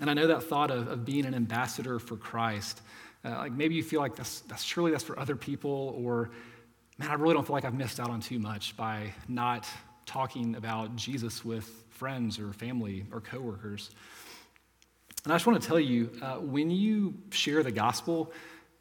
And 0.00 0.10
I 0.10 0.14
know 0.14 0.26
that 0.26 0.42
thought 0.42 0.70
of, 0.70 0.88
of 0.88 1.04
being 1.04 1.24
an 1.24 1.34
ambassador 1.34 1.98
for 1.98 2.16
Christ, 2.16 2.82
uh, 3.24 3.30
like 3.30 3.52
maybe 3.52 3.74
you 3.74 3.82
feel 3.82 4.00
like 4.00 4.14
that's, 4.14 4.40
that's 4.40 4.62
surely 4.62 4.90
that's 4.90 5.02
for 5.02 5.18
other 5.18 5.34
people, 5.34 5.94
or 5.98 6.30
man, 6.98 7.10
I 7.10 7.14
really 7.14 7.34
don't 7.34 7.46
feel 7.46 7.54
like 7.54 7.64
I've 7.64 7.74
missed 7.74 7.98
out 7.98 8.10
on 8.10 8.20
too 8.20 8.38
much 8.38 8.76
by 8.76 9.14
not 9.28 9.66
talking 10.06 10.54
about 10.54 10.96
Jesus 10.96 11.44
with 11.44 11.66
friends 11.90 12.38
or 12.38 12.52
family 12.52 13.04
or 13.12 13.20
coworkers. 13.20 13.90
And 15.24 15.32
I 15.32 15.36
just 15.36 15.46
want 15.46 15.60
to 15.60 15.66
tell 15.66 15.80
you 15.80 16.10
uh, 16.22 16.36
when 16.36 16.70
you 16.70 17.14
share 17.30 17.64
the 17.64 17.72
gospel, 17.72 18.32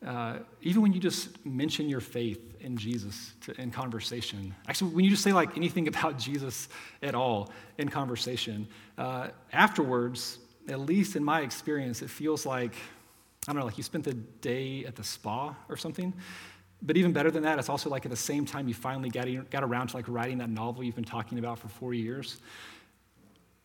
uh, 0.06 0.38
even 0.62 0.84
when 0.84 0.94
you 0.94 1.00
just 1.00 1.44
mention 1.46 1.90
your 1.90 2.02
faith 2.02 2.56
in 2.60 2.78
Jesus 2.78 3.34
to, 3.42 3.60
in 3.60 3.72
conversation, 3.72 4.54
actually, 4.68 4.92
when 4.92 5.04
you 5.04 5.10
just 5.10 5.24
say 5.24 5.34
like 5.34 5.58
anything 5.58 5.88
about 5.94 6.20
Jesus 6.20 6.70
at 7.02 7.16
all 7.16 7.52
in 7.80 7.90
conversation, 7.90 8.68
uh, 8.98 9.30
afterwards, 9.52 10.38
at 10.70 10.80
least 10.80 11.16
in 11.16 11.24
my 11.24 11.42
experience, 11.42 12.02
it 12.04 12.10
feels 12.10 12.46
like, 12.46 12.76
I 13.48 13.54
don't 13.54 13.60
know, 13.60 13.66
like 13.66 13.78
you 13.78 13.84
spent 13.84 14.04
the 14.04 14.14
day 14.14 14.86
at 14.86 14.96
the 14.96 15.04
spa 15.04 15.56
or 15.70 15.78
something. 15.78 16.14
But 16.86 16.98
even 16.98 17.14
better 17.14 17.32
than 17.32 17.44
that, 17.44 17.58
it's 17.58 17.70
also 17.70 17.90
like 17.90 18.06
at 18.06 18.12
the 18.12 18.18
same 18.18 18.46
time 18.46 18.68
you 18.68 18.76
finally 18.76 19.10
got, 19.10 19.28
got 19.50 19.64
around 19.64 19.88
to 19.88 19.98
like 19.98 20.08
writing 20.08 20.38
that 20.38 20.50
novel 20.50 20.84
you've 20.84 20.96
been 20.96 21.04
talking 21.04 21.40
about 21.40 21.58
for 21.58 21.68
four 21.68 21.94
years. 21.94 22.38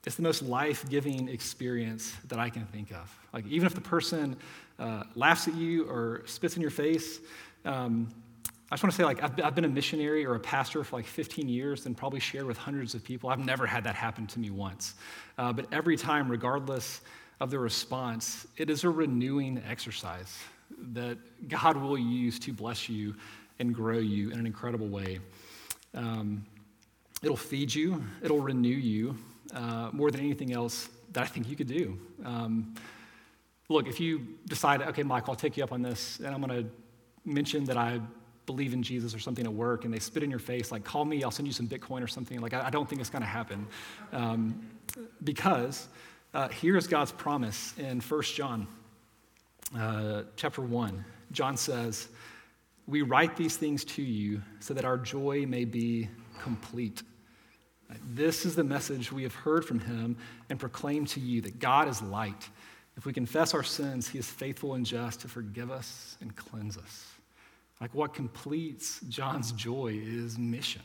It's 0.06 0.16
the 0.16 0.22
most 0.22 0.42
life-giving 0.42 1.28
experience 1.28 2.16
that 2.28 2.38
I 2.38 2.48
can 2.48 2.64
think 2.64 2.90
of. 2.92 3.18
Like 3.34 3.46
even 3.46 3.66
if 3.66 3.74
the 3.74 3.82
person 3.82 4.36
uh, 4.78 5.02
laughs 5.14 5.46
at 5.46 5.54
you 5.54 5.84
or 5.84 6.22
spits 6.24 6.56
in 6.56 6.62
your 6.62 6.70
face, 6.70 7.20
um, 7.66 8.08
I 8.70 8.76
just 8.76 8.84
want 8.84 8.92
to 8.92 8.96
say, 8.96 9.04
like, 9.04 9.22
I've, 9.22 9.38
I've, 9.42 9.54
been 9.54 9.64
a 9.64 9.68
missionary 9.68 10.24
or 10.24 10.36
a 10.36 10.40
pastor 10.40 10.84
for 10.84 10.96
like 10.96 11.04
15 11.04 11.48
years 11.48 11.86
and 11.86 11.96
probably 11.96 12.20
shared 12.20 12.46
with 12.46 12.56
hundreds 12.56 12.94
of 12.94 13.02
people. 13.02 13.28
I've 13.28 13.44
never 13.44 13.66
had 13.66 13.82
that 13.84 13.96
happen 13.96 14.28
to 14.28 14.38
me 14.38 14.50
once. 14.50 14.94
Uh, 15.36 15.52
but 15.52 15.66
every 15.72 15.96
time, 15.96 16.30
regardless 16.30 17.00
of 17.40 17.50
the 17.50 17.58
response, 17.58 18.46
it 18.56 18.70
is 18.70 18.84
a 18.84 18.88
renewing 18.88 19.60
exercise 19.68 20.38
that 20.92 21.18
God 21.48 21.76
will 21.76 21.98
use 21.98 22.38
to 22.40 22.52
bless 22.52 22.88
you 22.88 23.14
and 23.58 23.74
grow 23.74 23.98
you 23.98 24.30
in 24.30 24.38
an 24.38 24.46
incredible 24.46 24.88
way. 24.88 25.20
Um, 25.94 26.44
it'll 27.22 27.36
feed 27.36 27.74
you, 27.74 28.02
it'll 28.22 28.40
renew 28.40 28.68
you 28.68 29.16
uh, 29.54 29.90
more 29.92 30.10
than 30.10 30.20
anything 30.20 30.52
else 30.52 30.88
that 31.12 31.22
I 31.22 31.26
think 31.26 31.48
you 31.48 31.56
could 31.56 31.66
do. 31.66 31.98
Um, 32.24 32.74
look, 33.68 33.86
if 33.86 34.00
you 34.00 34.26
decide, 34.46 34.82
okay, 34.82 35.02
Mike, 35.02 35.28
I'll 35.28 35.34
take 35.34 35.56
you 35.56 35.64
up 35.64 35.72
on 35.72 35.82
this, 35.82 36.18
and 36.18 36.28
I'm 36.28 36.40
going 36.40 36.64
to 36.64 36.70
mention 37.24 37.64
that 37.64 37.76
I 37.76 38.00
believe 38.46 38.72
in 38.72 38.82
Jesus 38.82 39.14
or 39.14 39.18
something 39.18 39.44
at 39.44 39.52
work, 39.52 39.84
and 39.84 39.92
they 39.92 39.98
spit 39.98 40.22
in 40.22 40.30
your 40.30 40.38
face, 40.38 40.72
like, 40.72 40.84
call 40.84 41.04
me, 41.04 41.22
I'll 41.22 41.30
send 41.30 41.46
you 41.46 41.52
some 41.52 41.68
Bitcoin 41.68 42.02
or 42.02 42.08
something. 42.08 42.40
Like, 42.40 42.54
I, 42.54 42.66
I 42.66 42.70
don't 42.70 42.88
think 42.88 43.00
it's 43.00 43.10
going 43.10 43.22
to 43.22 43.28
happen. 43.28 43.66
Um, 44.12 44.60
because 45.22 45.88
uh, 46.34 46.48
here's 46.48 46.86
God's 46.86 47.12
promise 47.12 47.74
in 47.78 48.00
1 48.00 48.22
John 48.22 48.66
uh, 49.76 50.22
chapter 50.36 50.62
1, 50.62 51.04
John 51.32 51.56
says, 51.56 52.08
We 52.86 53.02
write 53.02 53.36
these 53.36 53.56
things 53.56 53.84
to 53.84 54.02
you 54.02 54.42
so 54.58 54.74
that 54.74 54.84
our 54.84 54.98
joy 54.98 55.46
may 55.46 55.64
be 55.64 56.08
complete. 56.42 57.02
This 58.12 58.44
is 58.44 58.54
the 58.54 58.64
message 58.64 59.10
we 59.10 59.22
have 59.24 59.34
heard 59.34 59.64
from 59.64 59.80
him 59.80 60.16
and 60.48 60.58
proclaim 60.58 61.06
to 61.06 61.20
you 61.20 61.40
that 61.42 61.58
God 61.58 61.88
is 61.88 62.00
light. 62.02 62.48
If 62.96 63.06
we 63.06 63.12
confess 63.12 63.54
our 63.54 63.62
sins, 63.62 64.08
he 64.08 64.18
is 64.18 64.28
faithful 64.28 64.74
and 64.74 64.84
just 64.84 65.20
to 65.20 65.28
forgive 65.28 65.70
us 65.70 66.16
and 66.20 66.34
cleanse 66.36 66.76
us. 66.76 67.12
Like 67.80 67.94
what 67.94 68.12
completes 68.14 69.00
John's 69.08 69.52
joy 69.52 69.98
is 70.02 70.38
mission. 70.38 70.82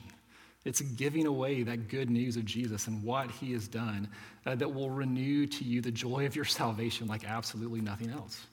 It's 0.64 0.82
giving 0.82 1.28
away 1.28 1.62
that 1.64 1.90
good 1.90 2.10
news 2.10 2.38
of 2.38 2.46
Jesus 2.46 2.88
and 2.88 3.04
what 3.04 3.30
he 3.30 3.54
has 3.54 3.68
done 3.68 4.10
uh, 4.46 4.56
that 4.56 4.74
will 4.74 4.90
renew 4.90 5.46
to 5.46 5.64
you 5.64 5.82
the 5.82 5.92
joy 5.92 6.26
of 6.26 6.36
your 6.36 6.46
salvation 6.46 7.08
like 7.08 7.24
absolutely 7.24 7.82
nothing 7.82 8.10
else. 8.10 8.48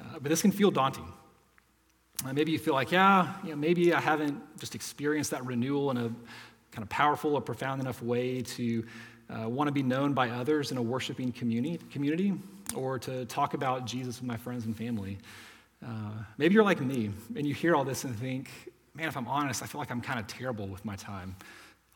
Uh, 0.00 0.18
but 0.20 0.28
this 0.28 0.42
can 0.42 0.50
feel 0.50 0.70
daunting. 0.70 1.10
Uh, 2.24 2.32
maybe 2.32 2.52
you 2.52 2.58
feel 2.58 2.74
like, 2.74 2.90
yeah, 2.90 3.34
you 3.42 3.50
know, 3.50 3.56
maybe 3.56 3.92
I 3.92 4.00
haven't 4.00 4.40
just 4.58 4.74
experienced 4.74 5.30
that 5.32 5.44
renewal 5.44 5.90
in 5.90 5.96
a 5.96 6.08
kind 6.70 6.82
of 6.82 6.88
powerful 6.88 7.34
or 7.34 7.40
profound 7.40 7.80
enough 7.80 8.02
way 8.02 8.42
to 8.42 8.84
uh, 9.30 9.48
want 9.48 9.68
to 9.68 9.72
be 9.72 9.82
known 9.82 10.12
by 10.12 10.30
others 10.30 10.72
in 10.72 10.78
a 10.78 10.82
worshiping 10.82 11.32
community, 11.32 11.78
community 11.90 12.34
or 12.74 12.98
to 12.98 13.24
talk 13.26 13.54
about 13.54 13.84
Jesus 13.84 14.20
with 14.20 14.26
my 14.26 14.36
friends 14.36 14.66
and 14.66 14.76
family. 14.76 15.18
Uh, 15.84 16.10
maybe 16.38 16.54
you're 16.54 16.64
like 16.64 16.80
me 16.80 17.10
and 17.36 17.46
you 17.46 17.54
hear 17.54 17.74
all 17.76 17.84
this 17.84 18.04
and 18.04 18.16
think, 18.16 18.50
man, 18.94 19.08
if 19.08 19.16
I'm 19.16 19.28
honest, 19.28 19.62
I 19.62 19.66
feel 19.66 19.78
like 19.78 19.90
I'm 19.90 20.00
kind 20.00 20.18
of 20.18 20.26
terrible 20.26 20.66
with 20.66 20.84
my 20.84 20.96
time. 20.96 21.36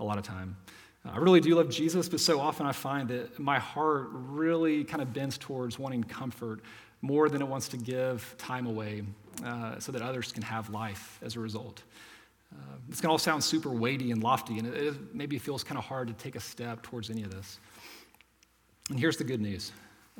a 0.00 0.04
lot 0.04 0.18
of 0.18 0.24
time. 0.24 0.56
Uh, 1.04 1.10
I 1.14 1.16
really 1.18 1.40
do 1.40 1.54
love 1.54 1.70
Jesus, 1.70 2.08
but 2.08 2.20
so 2.20 2.40
often 2.40 2.66
I 2.66 2.72
find 2.72 3.08
that 3.08 3.38
my 3.38 3.58
heart 3.58 4.08
really 4.10 4.84
kind 4.84 5.02
of 5.02 5.12
bends 5.12 5.38
towards 5.38 5.78
wanting 5.78 6.04
comfort 6.04 6.60
more 7.02 7.28
than 7.28 7.40
it 7.40 7.48
wants 7.48 7.68
to 7.68 7.76
give 7.76 8.34
time 8.38 8.66
away 8.66 9.02
uh, 9.44 9.78
so 9.78 9.92
that 9.92 10.02
others 10.02 10.32
can 10.32 10.42
have 10.42 10.68
life 10.70 11.18
as 11.22 11.36
a 11.36 11.40
result. 11.40 11.82
Uh, 12.52 12.76
this 12.88 13.00
can 13.00 13.10
all 13.10 13.18
sound 13.18 13.44
super 13.44 13.70
weighty 13.70 14.10
and 14.10 14.22
lofty, 14.22 14.58
and 14.58 14.66
it, 14.66 14.74
it 14.74 15.14
maybe 15.14 15.38
feels 15.38 15.62
kind 15.62 15.78
of 15.78 15.84
hard 15.84 16.08
to 16.08 16.14
take 16.14 16.34
a 16.34 16.40
step 16.40 16.82
towards 16.82 17.10
any 17.10 17.22
of 17.22 17.30
this. 17.30 17.58
And 18.90 18.98
here's 18.98 19.16
the 19.16 19.24
good 19.24 19.40
news 19.40 19.72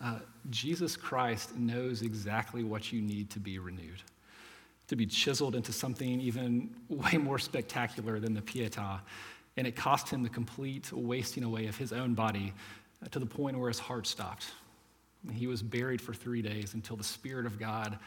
uh, 0.03 0.19
Jesus 0.51 0.97
Christ 0.97 1.57
knows 1.57 2.03
exactly 2.03 2.63
what 2.63 2.93
you 2.93 3.01
need 3.01 3.31
to 3.31 3.41
be 3.41 3.59
renewed, 3.59 4.03
to 4.89 4.97
be 4.97 5.07
chiseled 5.07 5.55
into 5.55 5.73
something 5.73 6.21
even 6.21 6.71
way 6.89 7.17
more 7.19 7.39
spectacular 7.39 8.21
than 8.21 8.35
the 8.35 8.43
Pietà. 8.43 9.01
And 9.57 9.67
it 9.67 9.75
cost 9.75 10.09
him 10.09 10.23
the 10.23 10.29
complete 10.29 10.93
wasting 10.93 11.43
away 11.43 11.67
of 11.67 11.77
his 11.77 11.93
own 11.93 12.15
body 12.15 12.53
uh, 13.05 13.09
to 13.09 13.19
the 13.19 13.27
point 13.27 13.59
where 13.59 13.69
his 13.69 13.81
heart 13.81 14.07
stopped. 14.07 14.53
He 15.33 15.47
was 15.47 15.63
buried 15.63 16.01
for 16.01 16.15
three 16.15 16.43
days 16.43 16.75
until 16.75 16.97
the 16.97 17.05
Spirit 17.05 17.47
of 17.47 17.59
God 17.59 17.99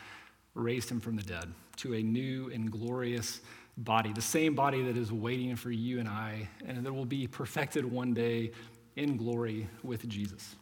raised 0.53 0.89
him 0.89 0.99
from 0.99 1.15
the 1.15 1.23
dead 1.23 1.51
to 1.77 1.93
a 1.95 2.01
new 2.01 2.49
and 2.51 2.71
glorious 2.71 3.41
body, 3.77 4.11
the 4.13 4.21
same 4.21 4.53
body 4.53 4.83
that 4.83 4.97
is 4.97 5.11
waiting 5.11 5.55
for 5.55 5.71
you 5.71 5.99
and 5.99 6.07
I, 6.07 6.47
and 6.65 6.85
that 6.85 6.93
will 6.93 7.05
be 7.05 7.27
perfected 7.27 7.85
one 7.85 8.13
day 8.13 8.51
in 8.95 9.17
glory 9.17 9.67
with 9.83 10.07
Jesus. 10.07 10.55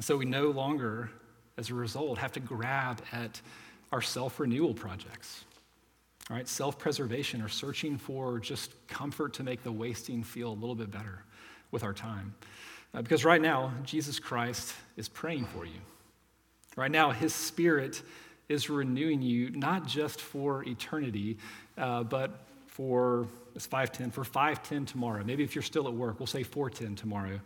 So 0.00 0.16
we 0.16 0.26
no 0.26 0.50
longer, 0.50 1.10
as 1.56 1.70
a 1.70 1.74
result, 1.74 2.18
have 2.18 2.32
to 2.32 2.40
grab 2.40 3.00
at 3.12 3.40
our 3.92 4.02
self 4.02 4.38
renewal 4.38 4.74
projects. 4.74 5.44
All 6.28 6.36
right, 6.36 6.46
self 6.46 6.78
preservation 6.78 7.40
or 7.40 7.48
searching 7.48 7.96
for 7.96 8.38
just 8.38 8.74
comfort 8.88 9.34
to 9.34 9.42
make 9.42 9.62
the 9.62 9.72
wasting 9.72 10.22
feel 10.22 10.50
a 10.50 10.54
little 10.54 10.74
bit 10.74 10.90
better 10.90 11.22
with 11.70 11.82
our 11.82 11.94
time. 11.94 12.34
Uh, 12.94 13.02
because 13.02 13.24
right 13.24 13.40
now, 13.40 13.72
Jesus 13.84 14.18
Christ 14.18 14.74
is 14.96 15.08
praying 15.08 15.46
for 15.46 15.64
you. 15.64 15.80
Right 16.76 16.90
now, 16.90 17.10
his 17.10 17.34
spirit 17.34 18.02
is 18.48 18.70
renewing 18.70 19.22
you, 19.22 19.50
not 19.50 19.86
just 19.86 20.20
for 20.20 20.62
eternity, 20.64 21.38
uh, 21.76 22.02
but 22.04 22.46
for, 22.66 23.26
it's 23.54 23.66
510, 23.66 24.10
for 24.10 24.24
510 24.24 24.84
tomorrow. 24.86 25.24
Maybe 25.24 25.42
if 25.42 25.54
you're 25.54 25.62
still 25.62 25.88
at 25.88 25.94
work, 25.94 26.20
we'll 26.20 26.26
say 26.26 26.42
410 26.42 26.96
tomorrow. 26.96 27.40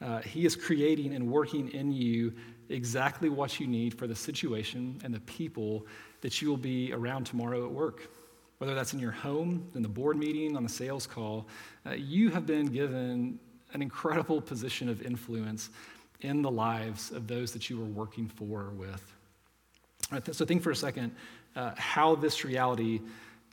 Uh, 0.00 0.20
he 0.20 0.44
is 0.44 0.56
creating 0.56 1.14
and 1.14 1.28
working 1.28 1.68
in 1.68 1.92
you 1.92 2.32
exactly 2.68 3.28
what 3.28 3.60
you 3.60 3.66
need 3.66 3.96
for 3.96 4.06
the 4.06 4.16
situation 4.16 5.00
and 5.04 5.14
the 5.14 5.20
people 5.20 5.86
that 6.22 6.42
you 6.42 6.48
will 6.48 6.56
be 6.56 6.92
around 6.92 7.24
tomorrow 7.24 7.64
at 7.64 7.70
work. 7.70 8.10
Whether 8.58 8.74
that's 8.74 8.92
in 8.92 8.98
your 8.98 9.12
home, 9.12 9.68
in 9.74 9.82
the 9.82 9.88
board 9.88 10.16
meeting, 10.16 10.56
on 10.56 10.62
the 10.62 10.68
sales 10.68 11.06
call, 11.06 11.46
uh, 11.86 11.92
you 11.92 12.30
have 12.30 12.46
been 12.46 12.66
given 12.66 13.38
an 13.72 13.82
incredible 13.82 14.40
position 14.40 14.88
of 14.88 15.02
influence 15.02 15.70
in 16.20 16.42
the 16.42 16.50
lives 16.50 17.10
of 17.10 17.26
those 17.26 17.52
that 17.52 17.68
you 17.68 17.78
were 17.78 17.84
working 17.84 18.28
for 18.28 18.62
or 18.62 18.70
with. 18.70 19.12
Right, 20.10 20.34
so 20.34 20.44
think 20.44 20.62
for 20.62 20.70
a 20.70 20.76
second 20.76 21.12
uh, 21.56 21.72
how 21.76 22.14
this 22.14 22.44
reality 22.44 23.00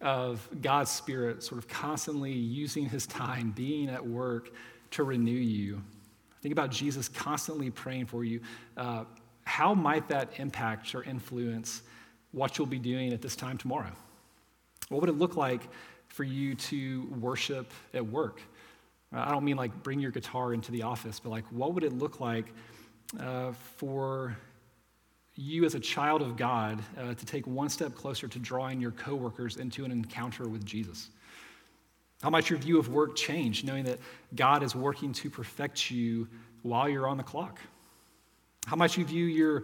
of 0.01 0.47
God's 0.61 0.91
Spirit 0.91 1.43
sort 1.43 1.57
of 1.57 1.67
constantly 1.67 2.31
using 2.31 2.85
his 2.85 3.05
time, 3.05 3.51
being 3.51 3.89
at 3.89 4.05
work 4.05 4.51
to 4.91 5.03
renew 5.03 5.31
you 5.31 5.81
Think 6.41 6.53
about 6.53 6.71
Jesus 6.71 7.09
constantly 7.09 7.69
praying 7.69 8.05
for 8.05 8.23
you. 8.23 8.39
Uh, 8.77 9.03
how 9.43 9.73
might 9.73 10.07
that 10.09 10.29
impact 10.37 10.95
or 10.95 11.03
influence 11.03 11.81
what 12.31 12.57
you'll 12.57 12.67
be 12.67 12.79
doing 12.79 13.11
at 13.11 13.21
this 13.21 13.35
time 13.35 13.57
tomorrow? 13.57 13.91
What 14.89 15.01
would 15.01 15.09
it 15.09 15.17
look 15.17 15.35
like 15.35 15.61
for 16.07 16.23
you 16.23 16.55
to 16.55 17.07
worship 17.19 17.71
at 17.93 18.05
work? 18.05 18.41
Uh, 19.13 19.23
I 19.27 19.31
don't 19.31 19.43
mean 19.43 19.57
like 19.57 19.83
bring 19.83 19.99
your 19.99 20.11
guitar 20.11 20.53
into 20.53 20.71
the 20.71 20.83
office, 20.83 21.19
but 21.19 21.29
like 21.29 21.45
what 21.51 21.73
would 21.73 21.83
it 21.83 21.93
look 21.93 22.19
like 22.19 22.53
uh, 23.19 23.51
for 23.77 24.37
you 25.35 25.65
as 25.65 25.73
a 25.73 25.79
child 25.79 26.21
of 26.21 26.35
God 26.35 26.83
uh, 26.97 27.13
to 27.13 27.25
take 27.25 27.47
one 27.47 27.69
step 27.69 27.95
closer 27.95 28.27
to 28.27 28.39
drawing 28.39 28.81
your 28.81 28.91
coworkers 28.91 29.57
into 29.57 29.85
an 29.85 29.91
encounter 29.91 30.47
with 30.47 30.65
Jesus? 30.65 31.09
How 32.21 32.29
might 32.29 32.49
your 32.49 32.59
view 32.59 32.77
of 32.77 32.89
work 32.89 33.15
change 33.15 33.63
knowing 33.63 33.85
that 33.85 33.99
God 34.35 34.61
is 34.61 34.75
working 34.75 35.13
to 35.13 35.29
perfect 35.29 35.89
you 35.89 36.27
while 36.63 36.89
you're 36.89 37.07
on 37.07 37.15
the 37.17 37.23
clock? 37.23 37.59
How 38.65 38.75
might 38.75 38.97
you 38.97 39.05
view 39.05 39.25
your, 39.25 39.63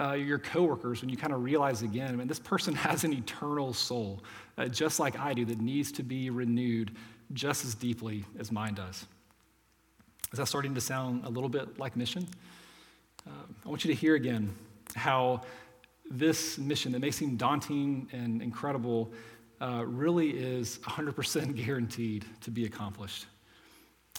uh, 0.00 0.14
your 0.14 0.38
coworkers 0.38 1.02
when 1.02 1.10
you 1.10 1.16
kind 1.18 1.34
of 1.34 1.44
realize 1.44 1.82
again, 1.82 2.08
I 2.08 2.16
mean, 2.16 2.26
this 2.26 2.38
person 2.38 2.74
has 2.74 3.04
an 3.04 3.12
eternal 3.12 3.74
soul, 3.74 4.24
uh, 4.56 4.66
just 4.66 4.98
like 4.98 5.18
I 5.18 5.34
do, 5.34 5.44
that 5.44 5.60
needs 5.60 5.92
to 5.92 6.02
be 6.02 6.30
renewed 6.30 6.96
just 7.32 7.64
as 7.64 7.74
deeply 7.74 8.24
as 8.38 8.52
mine 8.52 8.74
does? 8.74 9.06
Is 10.32 10.38
that 10.38 10.46
starting 10.46 10.74
to 10.74 10.80
sound 10.80 11.24
a 11.24 11.28
little 11.28 11.48
bit 11.48 11.78
like 11.78 11.96
mission? 11.96 12.26
Uh, 13.26 13.30
I 13.64 13.68
want 13.68 13.84
you 13.84 13.94
to 13.94 13.98
hear 13.98 14.14
again 14.16 14.54
how 14.94 15.42
this 16.10 16.58
mission 16.58 16.92
that 16.92 16.98
may 16.98 17.10
seem 17.10 17.36
daunting 17.36 18.08
and 18.12 18.42
incredible 18.42 19.12
uh, 19.60 19.84
really 19.86 20.30
is 20.30 20.78
100% 20.78 21.54
guaranteed 21.64 22.24
to 22.42 22.50
be 22.50 22.66
accomplished. 22.66 23.26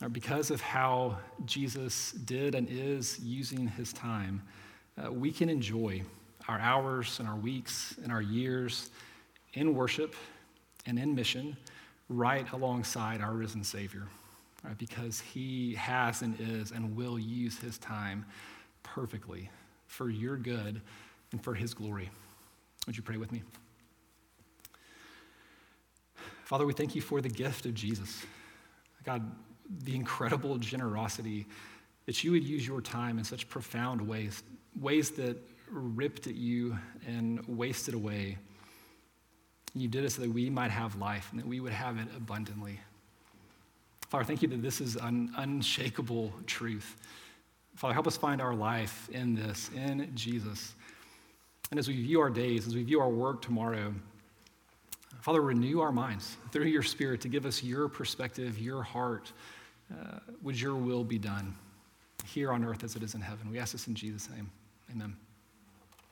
Uh, 0.02 0.10
because 0.10 0.52
of 0.52 0.60
how 0.60 1.18
Jesus 1.46 2.12
did 2.12 2.56
and 2.56 2.68
is 2.70 3.20
using 3.20 3.68
his 3.68 3.94
time, 3.94 4.42
uh, 4.98 5.12
we 5.12 5.32
can 5.32 5.50
enjoy 5.50 6.02
our 6.48 6.60
hours 6.60 7.20
and 7.20 7.28
our 7.28 7.36
weeks 7.36 7.96
and 8.04 8.12
our 8.12 8.22
years 8.22 8.90
in 9.54 9.74
worship 9.74 10.16
and 10.86 11.00
in 11.00 11.16
mission 11.16 11.56
right 12.10 12.50
alongside 12.52 13.22
our 13.22 13.34
risen 13.34 13.64
Savior. 13.64 14.04
Right? 14.64 14.78
Because 14.78 15.20
he 15.20 15.76
has 15.76 16.22
and 16.22 16.36
is 16.40 16.72
and 16.72 16.96
will 16.96 17.20
use 17.20 17.60
his 17.60 17.78
time 17.78 18.26
perfectly 18.84 19.50
for 19.88 20.10
your 20.10 20.38
good 20.38 20.82
and 21.32 21.44
for 21.44 21.54
his 21.54 21.74
glory. 21.74 22.10
Would 22.88 22.98
you 22.98 23.04
pray 23.04 23.18
with 23.18 23.32
me? 23.32 23.44
Father, 26.44 26.66
we 26.66 26.74
thank 26.74 26.96
you 26.96 27.02
for 27.02 27.22
the 27.22 27.30
gift 27.30 27.66
of 27.66 27.74
Jesus. 27.74 28.24
God, 29.04 29.32
the 29.84 29.96
incredible 29.96 30.58
generosity 30.58 31.48
that 32.06 32.24
you 32.24 32.32
would 32.32 32.44
use 32.44 32.68
your 32.68 32.82
time 32.82 33.18
in 33.18 33.24
such 33.24 33.50
profound 33.50 34.00
ways, 34.00 34.44
ways 34.80 35.10
that 35.12 35.38
ripped 35.72 36.28
at 36.28 36.36
you 36.36 36.78
and 37.08 37.44
wasted 37.48 37.96
away. 37.96 38.38
You 39.76 39.88
did 39.90 40.06
it 40.06 40.12
so 40.12 40.22
that 40.22 40.32
we 40.32 40.50
might 40.50 40.72
have 40.72 40.96
life 40.96 41.28
and 41.32 41.40
that 41.40 41.48
we 41.48 41.60
would 41.60 41.74
have 41.74 41.98
it 41.98 42.08
abundantly. 42.16 42.80
Father, 44.10 44.24
thank 44.24 44.42
you 44.42 44.48
that 44.48 44.62
this 44.62 44.80
is 44.80 44.96
an 44.96 45.34
unshakable 45.36 46.32
truth. 46.48 46.96
Father, 47.76 47.94
help 47.94 48.08
us 48.08 48.16
find 48.16 48.42
our 48.42 48.56
life 48.56 49.10
in 49.12 49.36
this, 49.36 49.70
in 49.76 50.10
Jesus. 50.16 50.76
And 51.72 51.80
as 51.80 51.88
we 51.88 52.02
view 52.02 52.22
our 52.22 52.30
days, 52.30 52.68
as 52.68 52.76
we 52.76 52.84
view 52.84 53.02
our 53.02 53.10
work 53.10 53.42
tomorrow, 53.42 53.94
Father, 55.20 55.42
renew 55.42 55.82
our 55.82 55.92
minds 55.92 56.38
through 56.52 56.66
your 56.66 56.84
Spirit 56.84 57.20
to 57.22 57.28
give 57.28 57.46
us 57.46 57.64
your 57.64 57.90
perspective, 57.90 58.60
your 58.60 58.84
heart. 58.84 59.34
Uh, 59.92 60.20
would 60.42 60.60
your 60.60 60.76
will 60.76 61.04
be 61.04 61.18
done 61.18 61.56
here 62.26 62.52
on 62.52 62.64
earth 62.64 62.84
as 62.84 62.96
it 62.96 63.04
is 63.04 63.16
in 63.16 63.22
heaven? 63.22 63.50
We 63.50 63.60
ask 63.60 63.72
this 63.72 63.88
in 63.88 63.96
Jesus' 63.96 64.30
name. 64.30 64.50
Amen. 64.92 65.16